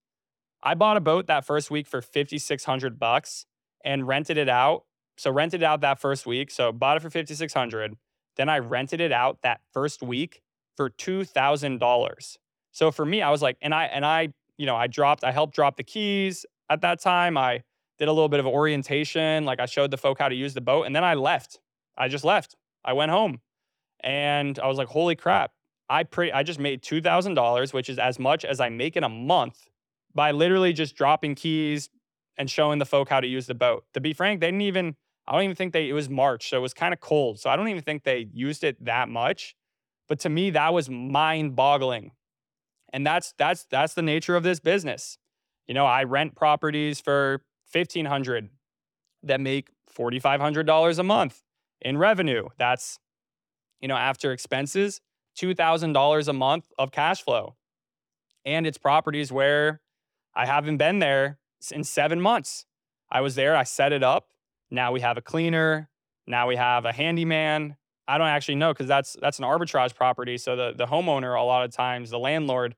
I 0.62 0.74
bought 0.74 0.96
a 0.96 1.00
boat 1.00 1.26
that 1.26 1.44
first 1.44 1.70
week 1.70 1.86
for 1.86 2.02
5,600 2.02 2.98
bucks 2.98 3.46
and 3.84 4.06
rented 4.06 4.36
it 4.36 4.48
out. 4.48 4.84
So 5.16 5.30
rented 5.30 5.62
it 5.62 5.64
out 5.64 5.80
that 5.80 6.00
first 6.00 6.26
week. 6.26 6.50
So 6.50 6.70
bought 6.70 6.96
it 6.96 7.00
for 7.00 7.10
5,600 7.10 7.96
then 8.36 8.48
I 8.48 8.58
rented 8.58 9.00
it 9.00 9.12
out 9.12 9.42
that 9.42 9.60
first 9.72 10.02
week 10.02 10.42
for 10.76 10.90
$2,000. 10.90 12.36
So 12.72 12.90
for 12.90 13.04
me, 13.04 13.20
I 13.22 13.30
was 13.30 13.42
like, 13.42 13.58
and 13.60 13.74
I, 13.74 13.84
and 13.84 14.06
I, 14.06 14.28
you 14.56 14.66
know, 14.66 14.76
I 14.76 14.86
dropped, 14.86 15.24
I 15.24 15.32
helped 15.32 15.54
drop 15.54 15.76
the 15.76 15.84
keys 15.84 16.46
at 16.72 16.80
that 16.82 17.00
time. 17.00 17.36
I 17.36 17.62
did 17.98 18.08
a 18.08 18.12
little 18.12 18.28
bit 18.28 18.40
of 18.40 18.46
orientation. 18.46 19.44
Like 19.44 19.60
I 19.60 19.66
showed 19.66 19.90
the 19.90 19.96
folk 19.96 20.18
how 20.18 20.28
to 20.28 20.34
use 20.34 20.54
the 20.54 20.60
boat 20.60 20.84
and 20.84 20.94
then 20.94 21.04
I 21.04 21.14
left. 21.14 21.60
I 21.96 22.08
just 22.08 22.24
left. 22.24 22.56
I 22.84 22.94
went 22.94 23.10
home 23.10 23.40
and 24.00 24.58
I 24.58 24.66
was 24.66 24.78
like, 24.78 24.88
holy 24.88 25.16
crap. 25.16 25.52
I 25.88 26.04
pre 26.04 26.32
I 26.32 26.42
just 26.42 26.58
made 26.58 26.82
$2,000, 26.82 27.72
which 27.72 27.88
is 27.88 27.98
as 27.98 28.18
much 28.18 28.44
as 28.44 28.60
I 28.60 28.70
make 28.70 28.96
in 28.96 29.04
a 29.04 29.08
month 29.08 29.68
by 30.14 30.30
literally 30.30 30.72
just 30.72 30.96
dropping 30.96 31.34
keys 31.34 31.90
and 32.38 32.50
showing 32.50 32.78
the 32.78 32.86
folk 32.86 33.08
how 33.08 33.20
to 33.20 33.26
use 33.26 33.46
the 33.46 33.54
boat. 33.54 33.84
To 33.94 34.00
be 34.00 34.12
frank, 34.12 34.40
they 34.40 34.46
didn't 34.46 34.62
even 34.62 34.96
I 35.26 35.32
don't 35.32 35.44
even 35.44 35.56
think 35.56 35.72
they, 35.72 35.88
it 35.88 35.92
was 35.92 36.08
March, 36.08 36.48
so 36.48 36.56
it 36.56 36.60
was 36.60 36.74
kind 36.74 36.92
of 36.92 37.00
cold. 37.00 37.38
So 37.38 37.48
I 37.48 37.56
don't 37.56 37.68
even 37.68 37.82
think 37.82 38.02
they 38.02 38.28
used 38.32 38.64
it 38.64 38.84
that 38.84 39.08
much. 39.08 39.54
But 40.08 40.18
to 40.20 40.28
me, 40.28 40.50
that 40.50 40.74
was 40.74 40.90
mind 40.90 41.54
boggling. 41.54 42.12
And 42.92 43.06
that's, 43.06 43.32
that's, 43.38 43.64
that's 43.70 43.94
the 43.94 44.02
nature 44.02 44.36
of 44.36 44.42
this 44.42 44.60
business. 44.60 45.18
You 45.72 45.74
know, 45.74 45.86
I 45.86 46.04
rent 46.04 46.34
properties 46.34 47.00
for 47.00 47.40
1500 47.72 48.50
that 49.22 49.40
make 49.40 49.70
$4,500 49.96 50.98
a 50.98 51.02
month 51.02 51.40
in 51.80 51.96
revenue. 51.96 52.50
That's, 52.58 52.98
you 53.80 53.88
know, 53.88 53.96
after 53.96 54.32
expenses, 54.32 55.00
$2,000 55.40 56.28
a 56.28 56.32
month 56.34 56.66
of 56.78 56.92
cash 56.92 57.22
flow. 57.22 57.56
And 58.44 58.66
it's 58.66 58.76
properties 58.76 59.32
where 59.32 59.80
I 60.34 60.44
haven't 60.44 60.76
been 60.76 60.98
there 60.98 61.38
in 61.70 61.84
seven 61.84 62.20
months. 62.20 62.66
I 63.10 63.22
was 63.22 63.34
there, 63.34 63.56
I 63.56 63.62
set 63.62 63.94
it 63.94 64.02
up, 64.02 64.28
now 64.70 64.92
we 64.92 65.00
have 65.00 65.16
a 65.16 65.22
cleaner. 65.22 65.88
Now 66.26 66.48
we 66.48 66.56
have 66.56 66.84
a 66.84 66.92
handyman. 66.92 67.78
I 68.06 68.18
don't 68.18 68.28
actually 68.28 68.56
know 68.56 68.74
because 68.74 68.88
that's 68.88 69.16
that's 69.22 69.38
an 69.38 69.46
arbitrage 69.46 69.94
property. 69.94 70.36
So 70.36 70.54
the 70.54 70.74
the 70.76 70.84
homeowner 70.84 71.34
a 71.34 71.42
lot 71.42 71.64
of 71.64 71.72
times 71.72 72.10
the 72.10 72.18
landlord 72.18 72.76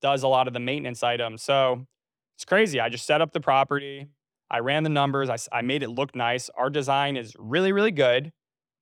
does 0.00 0.22
a 0.22 0.28
lot 0.28 0.46
of 0.46 0.54
the 0.54 0.60
maintenance 0.60 1.02
items. 1.02 1.42
So 1.42 1.88
it's 2.36 2.44
crazy. 2.44 2.80
I 2.80 2.88
just 2.88 3.06
set 3.06 3.20
up 3.20 3.32
the 3.32 3.40
property. 3.40 4.06
I 4.50 4.60
ran 4.60 4.84
the 4.84 4.90
numbers. 4.90 5.28
I, 5.28 5.36
I 5.52 5.62
made 5.62 5.82
it 5.82 5.88
look 5.88 6.14
nice. 6.14 6.48
Our 6.50 6.70
design 6.70 7.16
is 7.16 7.34
really 7.38 7.72
really 7.72 7.90
good. 7.90 8.32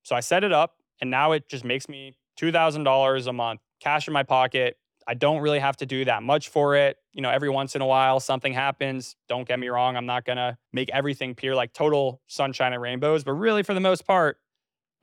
So 0.02 0.14
I 0.14 0.20
set 0.20 0.44
it 0.44 0.52
up, 0.52 0.76
and 1.00 1.10
now 1.10 1.32
it 1.32 1.48
just 1.48 1.64
makes 1.64 1.88
me 1.88 2.16
two 2.36 2.52
thousand 2.52 2.84
dollars 2.84 3.26
a 3.26 3.32
month 3.32 3.60
cash 3.80 4.08
in 4.08 4.14
my 4.14 4.22
pocket. 4.22 4.76
I 5.06 5.14
don't 5.14 5.40
really 5.40 5.58
have 5.58 5.76
to 5.78 5.86
do 5.86 6.04
that 6.06 6.22
much 6.22 6.48
for 6.48 6.74
it. 6.74 6.96
You 7.12 7.20
know, 7.20 7.30
every 7.30 7.50
once 7.50 7.76
in 7.76 7.82
a 7.82 7.86
while 7.86 8.20
something 8.20 8.54
happens. 8.54 9.16
Don't 9.28 9.46
get 9.46 9.58
me 9.58 9.68
wrong, 9.68 9.96
I'm 9.96 10.06
not 10.06 10.24
going 10.24 10.38
to 10.38 10.56
make 10.72 10.90
everything 10.90 11.32
appear 11.32 11.54
like 11.54 11.74
total 11.74 12.22
sunshine 12.26 12.72
and 12.72 12.80
rainbows, 12.80 13.22
but 13.22 13.32
really 13.32 13.62
for 13.62 13.74
the 13.74 13.80
most 13.80 14.06
part, 14.06 14.38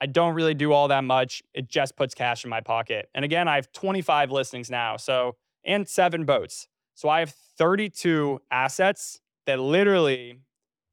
I 0.00 0.06
don't 0.06 0.34
really 0.34 0.54
do 0.54 0.72
all 0.72 0.88
that 0.88 1.04
much. 1.04 1.42
It 1.54 1.68
just 1.68 1.96
puts 1.96 2.14
cash 2.14 2.42
in 2.42 2.50
my 2.50 2.60
pocket. 2.60 3.08
And 3.14 3.24
again, 3.24 3.46
I 3.46 3.54
have 3.54 3.70
25 3.72 4.32
listings 4.32 4.68
now, 4.68 4.96
so 4.96 5.36
and 5.64 5.88
7 5.88 6.24
boats. 6.24 6.66
So 6.94 7.08
I 7.08 7.20
have 7.20 7.34
32 7.58 8.40
assets 8.50 9.20
that 9.46 9.58
literally 9.58 10.38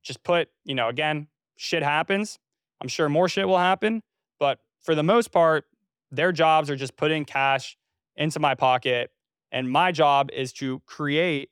just 0.04 0.24
put, 0.24 0.50
you 0.66 0.76
know, 0.76 0.88
again, 0.90 1.28
shit 1.58 1.84
happens. 1.84 2.40
I'm 2.82 2.88
sure 2.88 3.10
more 3.10 3.30
shit 3.30 3.48
will 3.48 3.58
happen, 3.58 4.02
but 4.40 4.60
for 4.82 4.96
the 4.96 5.04
most 5.04 5.32
part, 5.32 5.66
Their 6.12 6.32
jobs 6.32 6.70
are 6.70 6.76
just 6.76 6.98
putting 6.98 7.26
cash 7.26 7.78
into 8.16 8.40
my 8.40 8.56
pocket. 8.56 9.12
And 9.52 9.70
my 9.70 9.92
job 9.92 10.30
is 10.34 10.54
to 10.54 10.82
create 10.86 11.50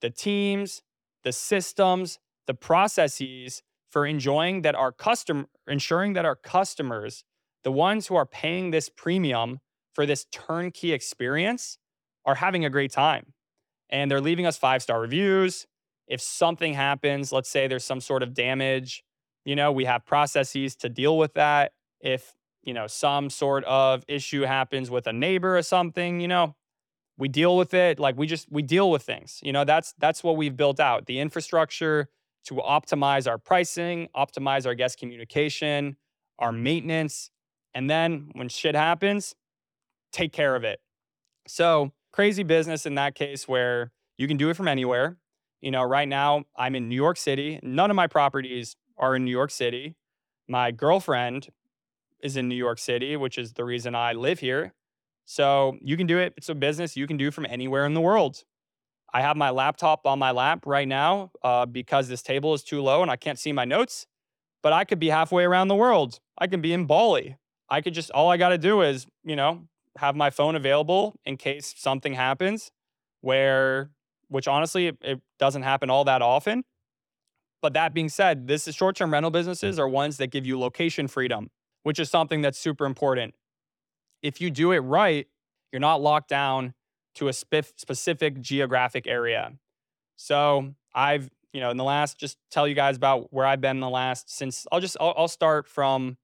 the 0.00 0.10
teams, 0.10 0.82
the 1.24 1.32
systems, 1.32 2.18
the 2.46 2.54
processes 2.54 3.62
for 3.90 4.06
enjoying 4.06 4.62
that 4.62 4.74
our 4.74 4.92
customer 4.92 5.46
ensuring 5.68 6.12
that 6.12 6.24
our 6.24 6.36
customers, 6.36 7.24
the 7.64 7.72
ones 7.72 8.06
who 8.06 8.14
are 8.14 8.26
paying 8.26 8.70
this 8.70 8.88
premium 8.88 9.60
for 9.92 10.06
this 10.06 10.26
turnkey 10.30 10.92
experience, 10.92 11.78
are 12.24 12.36
having 12.36 12.64
a 12.64 12.70
great 12.70 12.92
time. 12.92 13.32
And 13.90 14.10
they're 14.10 14.20
leaving 14.20 14.46
us 14.46 14.56
five-star 14.56 15.00
reviews. 15.00 15.66
If 16.08 16.20
something 16.20 16.74
happens, 16.74 17.32
let's 17.32 17.48
say 17.48 17.66
there's 17.66 17.84
some 17.84 18.00
sort 18.00 18.22
of 18.22 18.34
damage, 18.34 19.04
you 19.44 19.56
know, 19.56 19.72
we 19.72 19.84
have 19.84 20.04
processes 20.04 20.76
to 20.76 20.88
deal 20.88 21.18
with 21.18 21.34
that. 21.34 21.72
If, 22.00 22.34
you 22.62 22.74
know, 22.74 22.86
some 22.86 23.30
sort 23.30 23.64
of 23.64 24.04
issue 24.08 24.42
happens 24.42 24.90
with 24.90 25.06
a 25.06 25.12
neighbor 25.12 25.56
or 25.56 25.62
something, 25.62 26.20
you 26.20 26.28
know, 26.28 26.54
we 27.18 27.28
deal 27.28 27.56
with 27.56 27.74
it 27.74 27.98
like 27.98 28.16
we 28.16 28.26
just 28.26 28.50
we 28.50 28.62
deal 28.62 28.90
with 28.90 29.02
things 29.02 29.40
you 29.42 29.52
know 29.52 29.64
that's 29.64 29.94
that's 29.98 30.22
what 30.22 30.36
we've 30.36 30.56
built 30.56 30.80
out 30.80 31.06
the 31.06 31.18
infrastructure 31.18 32.08
to 32.44 32.54
optimize 32.54 33.28
our 33.28 33.38
pricing 33.38 34.08
optimize 34.14 34.66
our 34.66 34.74
guest 34.74 34.98
communication 34.98 35.96
our 36.38 36.52
maintenance 36.52 37.30
and 37.74 37.88
then 37.88 38.28
when 38.32 38.48
shit 38.48 38.74
happens 38.74 39.34
take 40.12 40.32
care 40.32 40.54
of 40.54 40.64
it 40.64 40.80
so 41.46 41.92
crazy 42.16 42.42
business 42.42 42.86
in 42.86 42.96
that 42.96 43.14
case 43.14 43.46
where 43.46 43.92
you 44.18 44.26
can 44.26 44.36
do 44.36 44.50
it 44.50 44.56
from 44.56 44.66
anywhere 44.66 45.16
you 45.60 45.70
know 45.70 45.82
right 45.84 46.08
now 46.08 46.42
i'm 46.56 46.74
in 46.74 46.88
new 46.88 46.96
york 46.96 47.16
city 47.16 47.60
none 47.62 47.90
of 47.90 47.94
my 47.94 48.06
properties 48.06 48.74
are 48.98 49.14
in 49.14 49.24
new 49.24 49.30
york 49.30 49.50
city 49.50 49.94
my 50.48 50.70
girlfriend 50.70 51.48
is 52.20 52.36
in 52.36 52.48
new 52.48 52.56
york 52.56 52.78
city 52.78 53.16
which 53.16 53.38
is 53.38 53.52
the 53.52 53.64
reason 53.64 53.94
i 53.94 54.12
live 54.12 54.40
here 54.40 54.72
so 55.26 55.76
you 55.82 55.96
can 55.96 56.06
do 56.06 56.18
it. 56.18 56.32
It's 56.36 56.48
a 56.48 56.54
business 56.54 56.96
you 56.96 57.06
can 57.06 57.16
do 57.16 57.30
from 57.30 57.46
anywhere 57.46 57.84
in 57.84 57.94
the 57.94 58.00
world. 58.00 58.44
I 59.12 59.20
have 59.22 59.36
my 59.36 59.50
laptop 59.50 60.06
on 60.06 60.18
my 60.18 60.30
lap 60.30 60.64
right 60.66 60.86
now 60.86 61.32
uh, 61.42 61.66
because 61.66 62.08
this 62.08 62.22
table 62.22 62.54
is 62.54 62.62
too 62.62 62.80
low 62.80 63.02
and 63.02 63.10
I 63.10 63.16
can't 63.16 63.38
see 63.38 63.52
my 63.52 63.64
notes. 63.64 64.06
But 64.62 64.72
I 64.72 64.84
could 64.84 64.98
be 64.98 65.08
halfway 65.08 65.44
around 65.44 65.68
the 65.68 65.74
world. 65.74 66.20
I 66.38 66.46
can 66.46 66.60
be 66.60 66.72
in 66.72 66.86
Bali. 66.86 67.36
I 67.68 67.80
could 67.80 67.94
just, 67.94 68.10
all 68.12 68.30
I 68.30 68.36
got 68.36 68.50
to 68.50 68.58
do 68.58 68.82
is, 68.82 69.06
you 69.24 69.36
know, 69.36 69.66
have 69.98 70.16
my 70.16 70.30
phone 70.30 70.56
available 70.56 71.18
in 71.24 71.36
case 71.36 71.74
something 71.76 72.14
happens 72.14 72.70
where, 73.20 73.90
which 74.28 74.46
honestly, 74.48 74.88
it, 74.88 74.98
it 75.02 75.20
doesn't 75.38 75.62
happen 75.62 75.90
all 75.90 76.04
that 76.04 76.22
often. 76.22 76.64
But 77.62 77.72
that 77.74 77.94
being 77.94 78.08
said, 78.08 78.46
this 78.46 78.68
is 78.68 78.74
short 78.74 78.96
term 78.96 79.12
rental 79.12 79.30
businesses 79.30 79.78
are 79.78 79.88
ones 79.88 80.18
that 80.18 80.28
give 80.28 80.46
you 80.46 80.58
location 80.58 81.08
freedom, 81.08 81.50
which 81.82 81.98
is 81.98 82.10
something 82.10 82.42
that's 82.42 82.58
super 82.58 82.84
important 82.84 83.34
if 84.22 84.40
you 84.40 84.50
do 84.50 84.72
it 84.72 84.78
right, 84.78 85.26
you're 85.72 85.80
not 85.80 86.00
locked 86.00 86.28
down 86.28 86.74
to 87.14 87.28
a 87.28 87.32
specific 87.32 88.40
geographic 88.40 89.06
area. 89.06 89.52
So 90.16 90.74
I've, 90.94 91.30
you 91.52 91.60
know, 91.60 91.70
in 91.70 91.76
the 91.76 91.84
last, 91.84 92.18
just 92.18 92.36
tell 92.50 92.66
you 92.66 92.74
guys 92.74 92.96
about 92.96 93.32
where 93.32 93.46
I've 93.46 93.60
been 93.60 93.76
in 93.76 93.80
the 93.80 93.90
last 93.90 94.34
since 94.34 94.66
I'll 94.70 94.80
just, 94.80 94.96
I'll, 95.00 95.14
I'll 95.16 95.28
start 95.28 95.66
from 95.66 96.16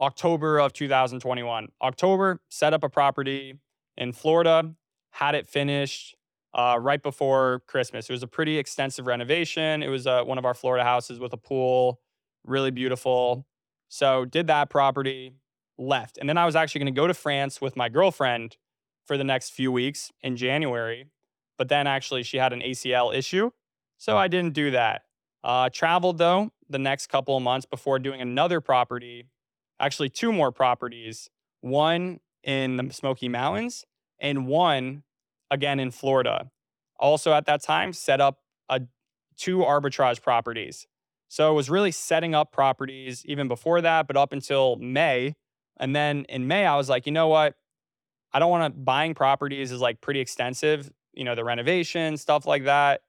October 0.00 0.58
of 0.58 0.72
2021. 0.72 1.68
October, 1.82 2.40
set 2.48 2.72
up 2.72 2.82
a 2.82 2.88
property 2.88 3.58
in 3.96 4.12
Florida, 4.12 4.74
had 5.10 5.34
it 5.34 5.46
finished 5.46 6.16
uh, 6.54 6.78
right 6.80 7.02
before 7.02 7.62
Christmas. 7.66 8.08
It 8.08 8.12
was 8.12 8.22
a 8.22 8.28
pretty 8.28 8.58
extensive 8.58 9.06
renovation. 9.06 9.82
It 9.82 9.88
was 9.88 10.06
uh, 10.06 10.22
one 10.24 10.38
of 10.38 10.44
our 10.44 10.54
Florida 10.54 10.84
houses 10.84 11.18
with 11.18 11.32
a 11.32 11.36
pool, 11.36 12.00
really 12.44 12.70
beautiful. 12.70 13.46
So 13.88 14.24
did 14.24 14.46
that 14.48 14.70
property, 14.70 15.34
left. 15.78 16.18
And 16.18 16.28
then 16.28 16.38
I 16.38 16.46
was 16.46 16.56
actually 16.56 16.80
going 16.80 16.94
to 16.94 17.00
go 17.00 17.06
to 17.06 17.14
France 17.14 17.60
with 17.60 17.76
my 17.76 17.88
girlfriend 17.88 18.56
for 19.06 19.16
the 19.16 19.24
next 19.24 19.50
few 19.50 19.70
weeks 19.72 20.12
in 20.22 20.36
January. 20.36 21.06
But 21.58 21.68
then 21.68 21.86
actually 21.86 22.22
she 22.22 22.38
had 22.38 22.52
an 22.52 22.60
ACL 22.60 23.14
issue. 23.14 23.50
So 23.98 24.16
I 24.16 24.28
didn't 24.28 24.54
do 24.54 24.70
that. 24.72 25.02
Uh, 25.42 25.68
traveled 25.70 26.18
though 26.18 26.50
the 26.68 26.78
next 26.78 27.08
couple 27.08 27.36
of 27.36 27.42
months 27.42 27.66
before 27.66 27.98
doing 27.98 28.20
another 28.20 28.60
property, 28.60 29.26
actually, 29.80 30.08
two 30.08 30.32
more 30.32 30.52
properties, 30.52 31.30
one 31.60 32.20
in 32.42 32.76
the 32.76 32.92
Smoky 32.92 33.28
Mountains 33.28 33.84
and 34.18 34.46
one 34.46 35.02
again 35.50 35.80
in 35.80 35.90
Florida. 35.90 36.50
Also 36.98 37.32
at 37.32 37.46
that 37.46 37.62
time, 37.62 37.92
set 37.92 38.20
up 38.20 38.40
a, 38.68 38.82
two 39.36 39.58
arbitrage 39.58 40.22
properties. 40.22 40.86
So 41.28 41.50
it 41.50 41.54
was 41.54 41.68
really 41.68 41.90
setting 41.90 42.34
up 42.34 42.52
properties 42.52 43.24
even 43.26 43.48
before 43.48 43.80
that, 43.80 44.06
but 44.06 44.16
up 44.16 44.32
until 44.32 44.76
May, 44.76 45.34
and 45.78 45.94
then 45.94 46.24
in 46.28 46.46
May, 46.46 46.66
I 46.66 46.76
was 46.76 46.88
like, 46.88 47.06
you 47.06 47.12
know 47.12 47.28
what? 47.28 47.54
I 48.32 48.38
don't 48.38 48.50
want 48.50 48.74
to 48.74 48.80
buying 48.80 49.14
properties 49.14 49.72
is 49.72 49.80
like 49.80 50.00
pretty 50.00 50.20
extensive, 50.20 50.90
you 51.12 51.24
know, 51.24 51.34
the 51.34 51.44
renovation, 51.44 52.16
stuff 52.16 52.46
like 52.46 52.64
that. 52.64 53.02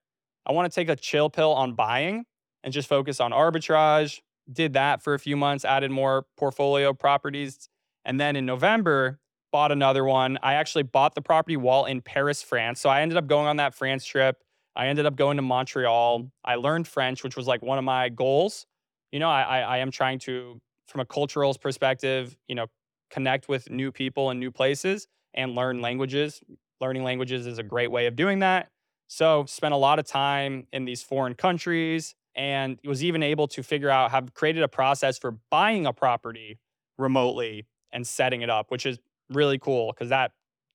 I 0.45 0.51
want 0.51 0.71
to 0.71 0.75
take 0.75 0.89
a 0.89 0.95
chill 0.95 1.29
pill 1.29 1.53
on 1.53 1.73
buying 1.73 2.25
and 2.63 2.73
just 2.73 2.87
focus 2.87 3.19
on 3.19 3.31
arbitrage. 3.31 4.21
Did 4.51 4.73
that 4.73 5.01
for 5.01 5.13
a 5.13 5.19
few 5.19 5.35
months, 5.35 5.65
added 5.65 5.91
more 5.91 6.25
portfolio 6.37 6.93
properties. 6.93 7.69
And 8.03 8.19
then 8.19 8.35
in 8.35 8.45
November, 8.45 9.19
bought 9.51 9.71
another 9.71 10.03
one. 10.03 10.37
I 10.43 10.55
actually 10.55 10.83
bought 10.83 11.15
the 11.15 11.21
property 11.21 11.55
while 11.55 11.85
in 11.85 12.01
Paris, 12.01 12.43
France. 12.43 12.81
So 12.81 12.89
I 12.89 13.01
ended 13.01 13.17
up 13.17 13.25
going 13.25 13.47
on 13.47 13.55
that 13.57 13.73
France 13.73 14.05
trip. 14.05 14.43
I 14.75 14.87
ended 14.87 15.05
up 15.05 15.15
going 15.15 15.37
to 15.37 15.41
Montreal. 15.41 16.29
I 16.43 16.55
learned 16.55 16.87
French, 16.87 17.23
which 17.23 17.37
was 17.37 17.47
like 17.47 17.61
one 17.61 17.77
of 17.77 17.85
my 17.85 18.09
goals. 18.09 18.65
You 19.13 19.19
know, 19.19 19.29
I, 19.29 19.61
I, 19.61 19.77
am 19.77 19.91
trying 19.91 20.19
to 20.19 20.59
from 20.87 20.99
a 20.99 21.05
cultural 21.05 21.53
perspective, 21.53 22.35
you 22.49 22.55
know, 22.55 22.67
connect 23.09 23.47
with 23.47 23.69
new 23.69 23.93
people 23.93 24.29
and 24.29 24.41
new 24.41 24.51
places 24.51 25.07
and 25.33 25.55
learn 25.55 25.79
languages. 25.79 26.41
Learning 26.81 27.03
languages 27.03 27.47
is 27.47 27.57
a 27.57 27.63
great 27.63 27.89
way 27.89 28.07
of 28.07 28.17
doing 28.17 28.39
that. 28.39 28.67
So, 29.07 29.45
spent 29.47 29.73
a 29.73 29.77
lot 29.77 29.99
of 29.99 30.05
time 30.05 30.67
in 30.73 30.83
these 30.83 31.01
foreign 31.01 31.35
countries 31.35 32.13
and 32.35 32.79
was 32.83 33.03
even 33.03 33.23
able 33.23 33.47
to 33.49 33.63
figure 33.63 33.89
out, 33.89 34.11
have 34.11 34.33
created 34.33 34.63
a 34.63 34.67
process 34.67 35.17
for 35.17 35.37
buying 35.49 35.85
a 35.85 35.93
property 35.93 36.59
remotely 36.97 37.65
and 37.91 38.05
setting 38.05 38.41
it 38.41 38.49
up, 38.49 38.71
which 38.71 38.85
is 38.85 38.99
really 39.29 39.57
cool 39.57 39.91
because 39.91 40.09
that 40.09 40.31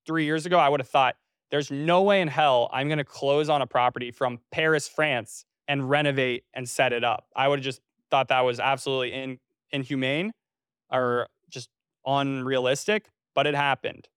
three 0.07 0.25
years 0.25 0.47
ago, 0.47 0.59
I 0.59 0.69
would 0.69 0.81
have 0.81 0.89
thought 0.89 1.17
there's 1.51 1.71
no 1.71 2.03
way 2.03 2.21
in 2.21 2.29
hell 2.29 2.71
I'm 2.73 2.89
going 2.89 2.99
to 2.99 3.05
close 3.05 3.49
on 3.49 3.61
a 3.63 3.67
property 3.67 4.11
from 4.11 4.39
Paris, 4.51 4.89
France 4.89 5.45
and 5.69 5.89
renovate 5.89 6.45
and 6.55 6.69
set 6.69 6.93
it 6.93 7.05
up. 7.05 7.27
I 7.37 7.49
would 7.49 7.59
have 7.59 7.65
just 7.65 7.81
thought 8.11 8.29
that 8.29 8.41
was 8.41 8.59
absolutely 8.59 9.13
in, 9.13 9.39
inhumane 9.71 10.33
or 10.91 11.29
just 11.49 11.69
unrealistic, 12.07 13.11
but 13.35 13.47
it 13.47 13.55
happened. 13.55 14.09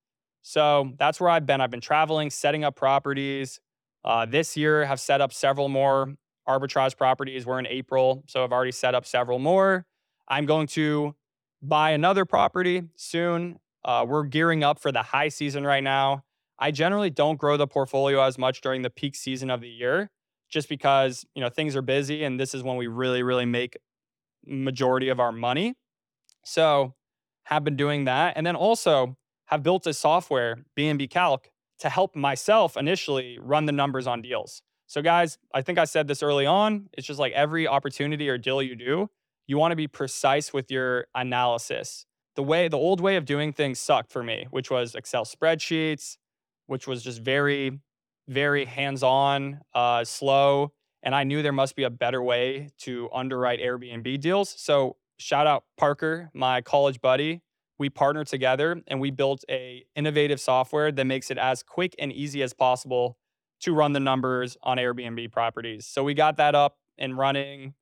So 0.42 0.94
that's 0.98 1.20
where 1.20 1.30
I've 1.30 1.46
been. 1.46 1.62
I've 1.62 1.72
been 1.72 1.82
traveling, 1.82 2.30
setting 2.30 2.64
up 2.64 2.76
properties. 2.76 3.60
Uh, 4.04 4.26
this 4.26 4.58
year, 4.58 4.86
have 4.86 5.00
set 5.00 5.22
up 5.22 5.32
several 5.32 5.70
more 5.70 6.16
arbitrage 6.48 6.98
properties. 6.98 7.46
We're 7.46 7.60
in 7.60 7.68
April, 7.68 8.24
so 8.28 8.44
I've 8.44 8.52
already 8.52 8.72
set 8.72 8.96
up 8.96 9.06
several 9.06 9.40
more. 9.40 9.86
I'm 10.28 10.46
going 10.46 10.68
to 10.68 11.16
buy 11.62 11.92
another 11.92 12.26
property 12.26 12.84
soon. 12.96 13.60
Uh, 13.86 14.06
we're 14.08 14.24
gearing 14.24 14.64
up 14.64 14.80
for 14.80 14.92
the 14.92 15.04
high 15.04 15.30
season 15.30 15.66
right 15.66 15.84
now. 15.84 16.24
I 16.60 16.72
generally 16.72 17.10
don't 17.10 17.38
grow 17.38 17.58
the 17.58 17.68
portfolio 17.68 18.22
as 18.22 18.38
much 18.38 18.62
during 18.62 18.82
the 18.82 18.90
peak 18.90 19.16
season 19.16 19.50
of 19.50 19.62
the 19.62 19.70
year, 19.70 20.12
just 20.50 20.70
because 20.70 21.26
you 21.36 21.42
know 21.42 21.50
things 21.50 21.76
are 21.76 21.82
busy, 21.82 22.24
and 22.24 22.40
this 22.40 22.54
is 22.54 22.64
when 22.64 22.78
we 22.78 22.88
really, 22.88 23.24
really 23.24 23.46
make 23.46 23.78
majority 24.46 25.10
of 25.10 25.20
our 25.20 25.32
money. 25.32 25.76
So 26.44 26.94
have 27.46 27.64
been 27.64 27.76
doing 27.76 28.06
that. 28.06 28.34
And 28.36 28.46
then 28.46 28.56
also 28.56 29.18
have 29.46 29.64
built 29.64 29.86
a 29.88 29.94
software, 29.94 30.64
BNB 30.78 31.10
Calc, 31.10 31.50
to 31.80 31.90
help 31.90 32.16
myself 32.16 32.78
initially 32.78 33.38
run 33.42 33.66
the 33.66 33.72
numbers 33.72 34.08
on 34.08 34.22
deals. 34.22 34.62
So, 34.94 35.02
guys, 35.02 35.40
I 35.52 35.64
think 35.64 35.80
I 35.80 35.86
said 35.86 36.08
this 36.08 36.22
early 36.22 36.46
on. 36.46 36.88
It's 36.94 37.08
just 37.08 37.20
like 37.20 37.34
every 37.34 37.68
opportunity 37.68 38.30
or 38.30 38.38
deal 38.38 38.62
you 38.62 38.76
do, 38.76 39.10
you 39.48 39.58
want 39.58 39.72
to 39.72 39.76
be 39.76 39.88
precise 39.88 40.54
with 40.54 40.70
your 40.70 41.08
analysis. 41.16 42.06
The 42.36 42.44
way, 42.44 42.68
the 42.68 42.78
old 42.78 43.02
way 43.02 43.16
of 43.16 43.26
doing 43.26 43.54
things 43.54 43.80
sucked 43.80 44.12
for 44.12 44.22
me, 44.22 44.46
which 44.52 44.70
was 44.70 44.94
Excel 44.94 45.26
spreadsheets, 45.26 46.18
which 46.68 46.86
was 46.86 47.02
just 47.02 47.24
very, 47.24 47.80
very 48.28 48.66
hands 48.66 49.02
on, 49.02 49.62
uh, 49.74 50.04
slow. 50.04 50.74
And 51.02 51.16
I 51.16 51.24
knew 51.24 51.42
there 51.42 51.52
must 51.52 51.76
be 51.76 51.86
a 51.86 51.90
better 51.90 52.22
way 52.22 52.70
to 52.82 53.10
underwrite 53.12 53.62
Airbnb 53.62 54.20
deals. 54.22 54.54
So 54.56 54.98
shout 55.18 55.48
out 55.48 55.64
Parker, 55.76 56.30
my 56.36 56.62
college 56.62 57.02
buddy. 57.02 57.42
We 57.80 57.90
partnered 57.90 58.28
together 58.28 58.80
and 58.86 59.02
we 59.02 59.10
built 59.10 59.44
a 59.50 59.86
innovative 59.96 60.40
software 60.40 60.92
that 60.92 61.06
makes 61.06 61.32
it 61.32 61.40
as 61.40 61.64
quick 61.64 61.96
and 61.98 62.14
easy 62.14 62.44
as 62.44 62.54
possible 62.54 63.18
to 63.64 63.74
run 63.74 63.94
the 63.94 64.00
numbers 64.00 64.58
on 64.64 64.78
Airbnb 64.78 65.32
properties. 65.32 65.86
So 65.86 66.04
we 66.04 66.14
got 66.14 66.38
that 66.38 66.56
up 66.56 66.78
and 66.98 67.18
running 67.18 67.74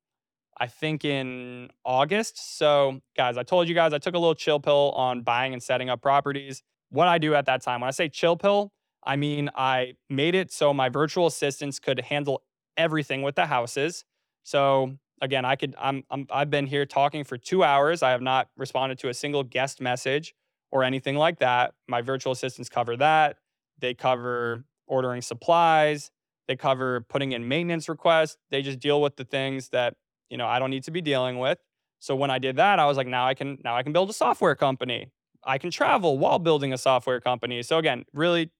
I 0.58 0.66
think 0.66 1.04
in 1.04 1.70
August. 1.84 2.58
So, 2.58 3.00
guys, 3.16 3.36
I 3.36 3.42
told 3.42 3.68
you 3.68 3.74
guys 3.74 3.92
I 3.92 3.98
took 3.98 4.14
a 4.14 4.18
little 4.18 4.34
chill 4.34 4.60
pill 4.60 4.92
on 4.94 5.22
buying 5.22 5.52
and 5.52 5.62
setting 5.62 5.88
up 5.88 6.02
properties. 6.02 6.62
What 6.90 7.08
I 7.08 7.18
do 7.18 7.34
at 7.34 7.46
that 7.46 7.62
time, 7.62 7.80
when 7.80 7.88
I 7.88 7.92
say 7.92 8.08
chill 8.08 8.36
pill, 8.36 8.70
I 9.02 9.16
mean 9.16 9.50
I 9.56 9.94
made 10.08 10.34
it 10.34 10.52
so 10.52 10.72
my 10.72 10.88
virtual 10.88 11.26
assistants 11.26 11.78
could 11.78 12.00
handle 12.00 12.42
everything 12.76 13.22
with 13.22 13.34
the 13.34 13.46
houses. 13.46 14.04
So 14.44 14.98
again, 15.20 15.44
I 15.44 15.56
could 15.56 15.74
I'm, 15.80 16.04
I'm 16.10 16.26
I've 16.30 16.50
been 16.50 16.66
here 16.66 16.86
talking 16.86 17.24
for 17.24 17.38
2 17.38 17.64
hours. 17.64 18.02
I 18.02 18.10
have 18.10 18.22
not 18.22 18.48
responded 18.56 18.98
to 19.00 19.08
a 19.08 19.14
single 19.14 19.42
guest 19.42 19.80
message 19.80 20.34
or 20.70 20.84
anything 20.84 21.16
like 21.16 21.38
that. 21.40 21.74
My 21.88 22.02
virtual 22.02 22.32
assistants 22.32 22.68
cover 22.68 22.96
that. 22.98 23.38
They 23.78 23.94
cover 23.94 24.64
ordering 24.92 25.22
supplies. 25.22 26.10
They 26.48 26.56
cover 26.56 27.00
putting 27.08 27.32
in 27.32 27.48
maintenance 27.48 27.88
requests. 27.88 28.36
They 28.50 28.62
just 28.62 28.78
deal 28.78 29.00
with 29.00 29.16
the 29.16 29.24
things 29.24 29.70
that, 29.70 29.94
you 30.28 30.36
know, 30.36 30.46
I 30.46 30.58
don't 30.58 30.70
need 30.70 30.84
to 30.84 30.90
be 30.90 31.00
dealing 31.00 31.38
with. 31.38 31.58
So 31.98 32.14
when 32.14 32.30
I 32.30 32.38
did 32.38 32.56
that, 32.56 32.78
I 32.78 32.86
was 32.86 32.96
like, 32.96 33.06
now 33.06 33.26
I 33.26 33.34
can 33.34 33.58
now 33.64 33.76
I 33.76 33.82
can 33.82 33.92
build 33.92 34.10
a 34.10 34.12
software 34.12 34.54
company. 34.54 35.10
I 35.44 35.58
can 35.58 35.70
travel 35.70 36.18
while 36.18 36.38
building 36.38 36.72
a 36.72 36.78
software 36.78 37.20
company. 37.20 37.62
So 37.62 37.78
again, 37.78 38.04
really 38.12 38.50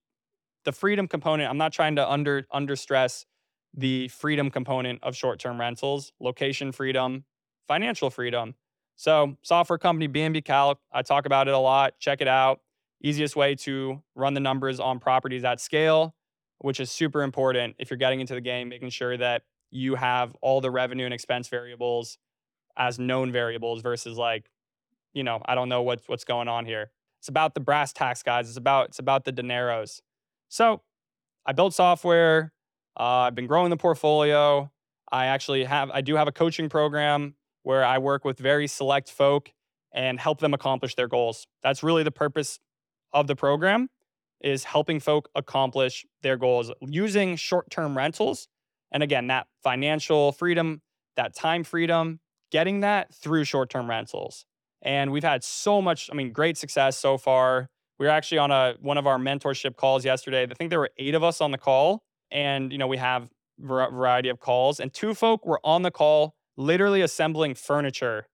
the 0.65 0.71
freedom 0.71 1.07
component, 1.07 1.49
I'm 1.49 1.57
not 1.57 1.71
trying 1.71 1.95
to 1.97 2.09
under 2.09 2.47
under 2.51 2.75
stress 2.75 3.25
the 3.75 4.07
freedom 4.07 4.49
component 4.51 5.03
of 5.03 5.15
short-term 5.15 5.59
rentals, 5.59 6.11
location 6.19 6.71
freedom, 6.71 7.25
financial 7.67 8.09
freedom. 8.09 8.55
So, 8.95 9.37
software 9.41 9.79
company 9.79 10.07
BNB 10.07 10.45
Calc, 10.45 10.79
I 10.91 11.01
talk 11.01 11.25
about 11.25 11.47
it 11.47 11.53
a 11.53 11.57
lot. 11.57 11.99
Check 11.99 12.21
it 12.21 12.27
out. 12.27 12.59
Easiest 13.01 13.35
way 13.35 13.55
to 13.55 14.01
run 14.15 14.33
the 14.33 14.39
numbers 14.39 14.79
on 14.79 14.99
properties 14.99 15.43
at 15.43 15.59
scale, 15.59 16.15
which 16.63 16.79
is 16.79 16.89
super 16.89 17.23
important 17.23 17.75
if 17.77 17.91
you're 17.91 17.97
getting 17.97 18.21
into 18.21 18.33
the 18.33 18.41
game, 18.41 18.69
making 18.69 18.89
sure 18.89 19.17
that 19.17 19.43
you 19.69 19.95
have 19.95 20.33
all 20.41 20.61
the 20.61 20.71
revenue 20.71 21.03
and 21.03 21.13
expense 21.13 21.49
variables 21.49 22.17
as 22.77 22.97
known 22.97 23.33
variables 23.33 23.81
versus 23.81 24.17
like, 24.17 24.49
you 25.13 25.23
know, 25.23 25.41
I 25.45 25.55
don't 25.55 25.67
know 25.67 25.81
what's 25.81 26.07
what's 26.07 26.23
going 26.23 26.47
on 26.47 26.65
here. 26.65 26.89
It's 27.19 27.27
about 27.27 27.53
the 27.53 27.59
brass 27.59 27.91
tacks, 27.91 28.23
guys. 28.23 28.47
It's 28.47 28.57
about 28.57 28.87
it's 28.87 28.99
about 28.99 29.25
the 29.25 29.33
dineros. 29.33 29.99
So, 30.47 30.81
I 31.45 31.51
built 31.51 31.73
software. 31.73 32.53
Uh, 32.97 33.27
I've 33.27 33.35
been 33.35 33.47
growing 33.47 33.69
the 33.69 33.77
portfolio. 33.77 34.71
I 35.11 35.25
actually 35.25 35.65
have 35.65 35.91
I 35.91 35.99
do 35.99 36.15
have 36.15 36.29
a 36.29 36.31
coaching 36.31 36.69
program 36.69 37.35
where 37.63 37.83
I 37.83 37.97
work 37.97 38.23
with 38.23 38.39
very 38.39 38.67
select 38.67 39.11
folk 39.11 39.51
and 39.93 40.17
help 40.17 40.39
them 40.39 40.53
accomplish 40.53 40.95
their 40.95 41.09
goals. 41.09 41.45
That's 41.61 41.83
really 41.83 42.03
the 42.03 42.11
purpose 42.11 42.57
of 43.11 43.27
the 43.27 43.35
program 43.35 43.89
is 44.43 44.65
helping 44.65 44.99
folk 44.99 45.29
accomplish 45.35 46.05
their 46.21 46.37
goals 46.37 46.71
using 46.81 47.35
short-term 47.35 47.97
rentals. 47.97 48.47
And 48.91 49.01
again, 49.01 49.27
that 49.27 49.47
financial 49.63 50.31
freedom, 50.31 50.81
that 51.15 51.35
time 51.35 51.63
freedom, 51.63 52.19
getting 52.51 52.81
that 52.81 53.13
through 53.13 53.45
short-term 53.45 53.89
rentals. 53.89 54.45
And 54.81 55.11
we've 55.11 55.23
had 55.23 55.43
so 55.43 55.81
much, 55.81 56.09
I 56.11 56.15
mean, 56.15 56.31
great 56.31 56.57
success 56.57 56.97
so 56.97 57.17
far. 57.17 57.69
We 57.99 58.05
were 58.05 58.11
actually 58.11 58.39
on 58.39 58.51
a 58.51 58.75
one 58.81 58.97
of 58.97 59.07
our 59.07 59.17
mentorship 59.17 59.75
calls 59.75 60.03
yesterday. 60.03 60.43
I 60.43 60.53
think 60.53 60.69
there 60.69 60.79
were 60.79 60.91
eight 60.97 61.15
of 61.15 61.23
us 61.23 61.39
on 61.41 61.51
the 61.51 61.57
call, 61.57 62.03
and 62.31 62.71
you 62.71 62.77
know 62.77 62.87
we 62.87 62.97
have 62.97 63.29
variety 63.59 64.29
of 64.29 64.39
calls, 64.39 64.79
and 64.79 64.93
two 64.93 65.13
folk 65.13 65.45
were 65.45 65.61
on 65.63 65.83
the 65.83 65.91
call 65.91 66.35
literally 66.57 67.01
assembling 67.01 67.55
furniture 67.55 68.27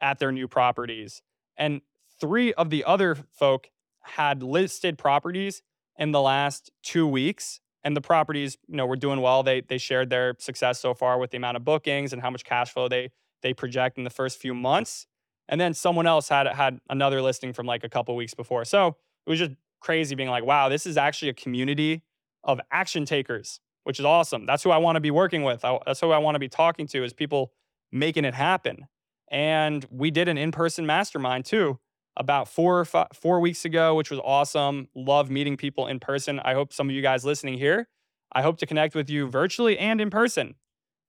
at 0.00 0.18
their 0.18 0.30
new 0.30 0.46
properties. 0.46 1.22
And 1.56 1.80
three 2.20 2.52
of 2.52 2.70
the 2.70 2.84
other 2.84 3.16
folk 3.30 3.68
had 4.08 4.42
listed 4.42 4.98
properties 4.98 5.62
in 5.98 6.12
the 6.12 6.20
last 6.20 6.70
two 6.82 7.06
weeks. 7.06 7.60
And 7.84 7.96
the 7.96 8.00
properties, 8.00 8.58
you 8.66 8.76
know, 8.76 8.86
were 8.86 8.96
doing 8.96 9.20
well. 9.20 9.42
They 9.42 9.60
they 9.60 9.78
shared 9.78 10.10
their 10.10 10.34
success 10.38 10.80
so 10.80 10.94
far 10.94 11.18
with 11.18 11.30
the 11.30 11.36
amount 11.36 11.56
of 11.56 11.64
bookings 11.64 12.12
and 12.12 12.20
how 12.20 12.30
much 12.30 12.44
cash 12.44 12.72
flow 12.72 12.88
they 12.88 13.10
they 13.42 13.54
project 13.54 13.98
in 13.98 14.04
the 14.04 14.10
first 14.10 14.38
few 14.38 14.52
months. 14.52 15.06
And 15.48 15.60
then 15.60 15.72
someone 15.72 16.06
else 16.06 16.28
had 16.28 16.46
had 16.48 16.80
another 16.90 17.22
listing 17.22 17.52
from 17.52 17.66
like 17.66 17.84
a 17.84 17.88
couple 17.88 18.14
weeks 18.16 18.34
before. 18.34 18.64
So 18.64 18.96
it 19.26 19.30
was 19.30 19.38
just 19.38 19.52
crazy 19.80 20.16
being 20.16 20.28
like, 20.28 20.44
wow, 20.44 20.68
this 20.68 20.86
is 20.86 20.96
actually 20.96 21.28
a 21.28 21.34
community 21.34 22.02
of 22.42 22.60
action 22.70 23.04
takers 23.04 23.60
which 23.88 23.98
is 23.98 24.04
awesome. 24.04 24.44
That's 24.44 24.62
who 24.62 24.70
I 24.70 24.76
want 24.76 24.96
to 24.96 25.00
be 25.00 25.10
working 25.10 25.44
with. 25.44 25.64
I, 25.64 25.78
that's 25.86 25.98
who 25.98 26.10
I 26.10 26.18
want 26.18 26.34
to 26.34 26.38
be 26.38 26.50
talking 26.50 26.86
to 26.88 27.02
is 27.02 27.14
people 27.14 27.54
making 27.90 28.26
it 28.26 28.34
happen. 28.34 28.86
And 29.30 29.86
we 29.90 30.10
did 30.10 30.28
an 30.28 30.36
in-person 30.36 30.84
mastermind 30.84 31.46
too 31.46 31.78
about 32.18 32.48
four 32.48 32.80
or 32.80 32.84
five, 32.84 33.06
four 33.14 33.40
weeks 33.40 33.64
ago, 33.64 33.94
which 33.94 34.10
was 34.10 34.20
awesome. 34.22 34.88
Love 34.94 35.30
meeting 35.30 35.56
people 35.56 35.86
in 35.86 36.00
person. 36.00 36.40
I 36.40 36.54
hope 36.54 36.72
some 36.72 36.88
of 36.88 36.94
you 36.94 37.00
guys 37.00 37.24
listening 37.24 37.58
here, 37.58 37.88
I 38.32 38.42
hope 38.42 38.58
to 38.58 38.66
connect 38.66 38.94
with 38.94 39.08
you 39.08 39.28
virtually 39.28 39.78
and 39.78 40.00
in 40.00 40.10
person. 40.10 40.56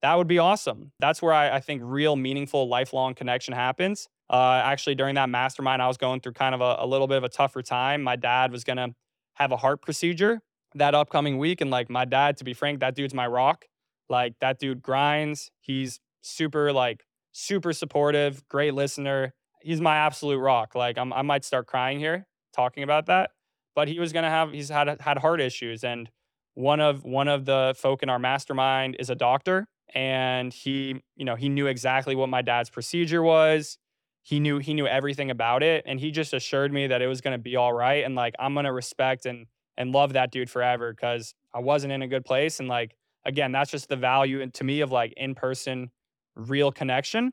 That 0.02 0.16
would 0.16 0.28
be 0.28 0.38
awesome. 0.38 0.92
That's 0.98 1.20
where 1.20 1.34
I, 1.34 1.56
I 1.56 1.60
think 1.60 1.82
real 1.84 2.16
meaningful 2.16 2.68
lifelong 2.68 3.14
connection 3.14 3.52
happens. 3.52 4.08
Uh, 4.30 4.62
actually, 4.64 4.94
during 4.94 5.16
that 5.16 5.28
mastermind, 5.28 5.82
I 5.82 5.88
was 5.88 5.98
going 5.98 6.20
through 6.20 6.32
kind 6.32 6.54
of 6.54 6.60
a, 6.60 6.76
a 6.78 6.86
little 6.86 7.06
bit 7.06 7.18
of 7.18 7.24
a 7.24 7.28
tougher 7.28 7.60
time. 7.60 8.02
My 8.02 8.16
dad 8.16 8.52
was 8.52 8.64
going 8.64 8.78
to 8.78 8.94
have 9.34 9.52
a 9.52 9.56
heart 9.56 9.82
procedure 9.82 10.40
that 10.74 10.94
upcoming 10.94 11.36
week. 11.36 11.60
And 11.60 11.70
like 11.70 11.90
my 11.90 12.04
dad, 12.04 12.36
to 12.38 12.44
be 12.44 12.54
frank, 12.54 12.80
that 12.80 12.94
dude's 12.94 13.12
my 13.12 13.26
rock. 13.26 13.66
Like 14.08 14.34
that 14.40 14.58
dude 14.58 14.82
grinds. 14.82 15.50
He's 15.60 16.00
super, 16.22 16.72
like, 16.72 17.04
super 17.32 17.72
supportive, 17.72 18.46
great 18.48 18.74
listener. 18.74 19.34
He's 19.62 19.80
my 19.80 19.96
absolute 19.96 20.38
rock. 20.38 20.74
Like 20.74 20.98
I'm, 20.98 21.12
I 21.12 21.22
might 21.22 21.44
start 21.44 21.66
crying 21.66 21.98
here 21.98 22.26
talking 22.54 22.82
about 22.82 23.06
that. 23.06 23.30
But 23.74 23.88
he 23.88 23.98
was 23.98 24.12
gonna 24.12 24.30
have 24.30 24.52
he's 24.52 24.68
had 24.68 25.00
had 25.00 25.18
heart 25.18 25.40
issues, 25.40 25.84
and 25.84 26.10
one 26.54 26.80
of 26.80 27.04
one 27.04 27.28
of 27.28 27.44
the 27.44 27.74
folk 27.76 28.02
in 28.02 28.10
our 28.10 28.18
mastermind 28.18 28.96
is 28.98 29.10
a 29.10 29.14
doctor, 29.14 29.68
and 29.94 30.52
he 30.52 31.00
you 31.16 31.24
know 31.24 31.36
he 31.36 31.48
knew 31.48 31.66
exactly 31.66 32.14
what 32.16 32.28
my 32.28 32.42
dad's 32.42 32.68
procedure 32.68 33.22
was. 33.22 33.78
He 34.22 34.40
knew 34.40 34.58
he 34.58 34.74
knew 34.74 34.86
everything 34.86 35.30
about 35.30 35.62
it, 35.62 35.84
and 35.86 36.00
he 36.00 36.10
just 36.10 36.34
assured 36.34 36.72
me 36.72 36.88
that 36.88 37.00
it 37.00 37.06
was 37.06 37.20
gonna 37.20 37.38
be 37.38 37.56
all 37.56 37.72
right, 37.72 38.04
and 38.04 38.14
like 38.14 38.34
I'm 38.38 38.54
gonna 38.54 38.72
respect 38.72 39.24
and 39.24 39.46
and 39.76 39.92
love 39.92 40.12
that 40.12 40.30
dude 40.30 40.50
forever 40.50 40.92
because 40.92 41.34
I 41.54 41.60
wasn't 41.60 41.92
in 41.92 42.02
a 42.02 42.08
good 42.08 42.24
place. 42.24 42.60
And 42.60 42.68
like, 42.68 42.96
again, 43.24 43.50
that's 43.50 43.70
just 43.70 43.88
the 43.88 43.96
value 43.96 44.46
to 44.46 44.64
me 44.64 44.82
of 44.82 44.92
like 44.92 45.14
in 45.16 45.34
person, 45.34 45.90
real 46.36 46.70
connection. 46.70 47.32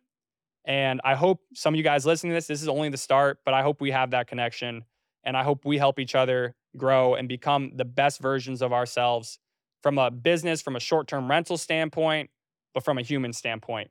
And 0.68 1.00
I 1.04 1.16
hope 1.16 1.42
some 1.54 1.74
of 1.74 1.78
you 1.78 1.84
guys 1.84 2.06
listening 2.06 2.32
to 2.32 2.36
this, 2.36 2.48
this 2.48 2.62
is 2.62 2.68
only 2.68 2.90
the 2.90 2.98
start, 2.98 3.40
but 3.46 3.54
I 3.54 3.64
hope 3.64 3.82
we 3.82 3.92
have 3.92 4.12
that 4.12 4.28
connection. 4.28 4.84
And 5.24 5.36
I 5.36 5.44
hope 5.44 5.66
we 5.66 5.78
help 5.78 5.98
each 5.98 6.14
other 6.14 6.56
grow 6.76 7.16
and 7.16 7.28
become 7.28 7.72
the 7.76 7.86
best 7.86 8.20
versions 8.20 8.62
of 8.62 8.74
ourselves 8.74 9.40
from 9.82 9.98
a 9.98 10.12
business, 10.12 10.62
from 10.62 10.76
a 10.76 10.80
short 10.80 11.08
term 11.08 11.30
rental 11.30 11.58
standpoint, 11.58 12.30
but 12.74 12.84
from 12.84 12.98
a 12.98 13.02
human 13.02 13.32
standpoint. 13.32 13.90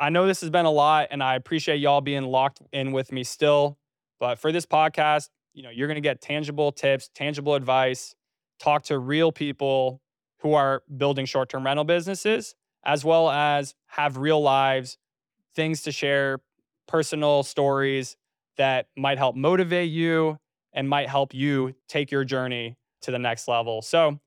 I 0.00 0.10
know 0.10 0.26
this 0.26 0.40
has 0.40 0.50
been 0.50 0.66
a 0.66 0.70
lot, 0.70 1.08
and 1.10 1.22
I 1.22 1.36
appreciate 1.36 1.76
y'all 1.76 2.00
being 2.00 2.24
locked 2.24 2.60
in 2.72 2.92
with 2.92 3.12
me 3.12 3.22
still. 3.22 3.78
But 4.18 4.38
for 4.38 4.50
this 4.50 4.66
podcast, 4.66 5.28
you 5.54 5.62
know, 5.62 5.70
you're 5.70 5.86
going 5.86 5.96
to 5.96 6.00
get 6.00 6.20
tangible 6.20 6.72
tips, 6.72 7.10
tangible 7.14 7.54
advice, 7.54 8.14
talk 8.58 8.84
to 8.84 8.98
real 8.98 9.30
people 9.30 10.00
who 10.40 10.54
are 10.54 10.82
building 10.96 11.26
short-term 11.26 11.64
rental 11.64 11.84
businesses 11.84 12.54
as 12.84 13.04
well 13.04 13.30
as 13.30 13.74
have 13.88 14.16
real 14.16 14.40
lives, 14.40 14.96
things 15.56 15.82
to 15.82 15.92
share, 15.92 16.38
personal 16.86 17.42
stories 17.42 18.16
that 18.56 18.86
might 18.96 19.18
help 19.18 19.34
motivate 19.34 19.90
you 19.90 20.38
and 20.72 20.88
might 20.88 21.08
help 21.08 21.34
you 21.34 21.74
take 21.88 22.10
your 22.10 22.24
journey 22.24 22.76
to 23.02 23.10
the 23.10 23.18
next 23.18 23.48
level. 23.48 23.82
So, 23.82 24.20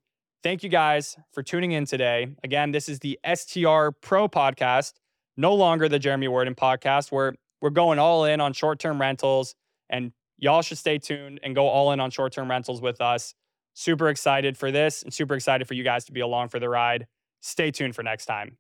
thank 0.43 0.63
you 0.63 0.69
guys 0.69 1.15
for 1.31 1.43
tuning 1.43 1.71
in 1.71 1.85
today. 1.85 2.35
Again, 2.43 2.71
this 2.71 2.89
is 2.89 2.99
the 2.99 3.19
STR 3.25 3.89
Pro 4.01 4.27
podcast, 4.27 4.93
no 5.37 5.53
longer 5.53 5.87
the 5.87 5.99
Jeremy 5.99 6.27
Werden 6.27 6.55
podcast, 6.55 7.11
where 7.11 7.35
we're 7.61 7.69
going 7.69 7.99
all 7.99 8.25
in 8.25 8.41
on 8.41 8.53
short 8.53 8.79
term 8.79 8.99
rentals 8.99 9.55
and 9.89 10.11
y'all 10.37 10.61
should 10.61 10.77
stay 10.77 10.97
tuned 10.97 11.39
and 11.43 11.55
go 11.55 11.67
all 11.67 11.91
in 11.91 11.99
on 11.99 12.11
short 12.11 12.33
term 12.33 12.49
rentals 12.49 12.81
with 12.81 13.01
us. 13.01 13.35
Super 13.73 14.09
excited 14.09 14.57
for 14.57 14.71
this 14.71 15.03
and 15.03 15.13
super 15.13 15.35
excited 15.35 15.67
for 15.67 15.73
you 15.73 15.83
guys 15.83 16.05
to 16.05 16.11
be 16.11 16.19
along 16.19 16.49
for 16.49 16.59
the 16.59 16.69
ride. 16.69 17.07
Stay 17.41 17.71
tuned 17.71 17.95
for 17.95 18.03
next 18.03 18.25
time. 18.25 18.59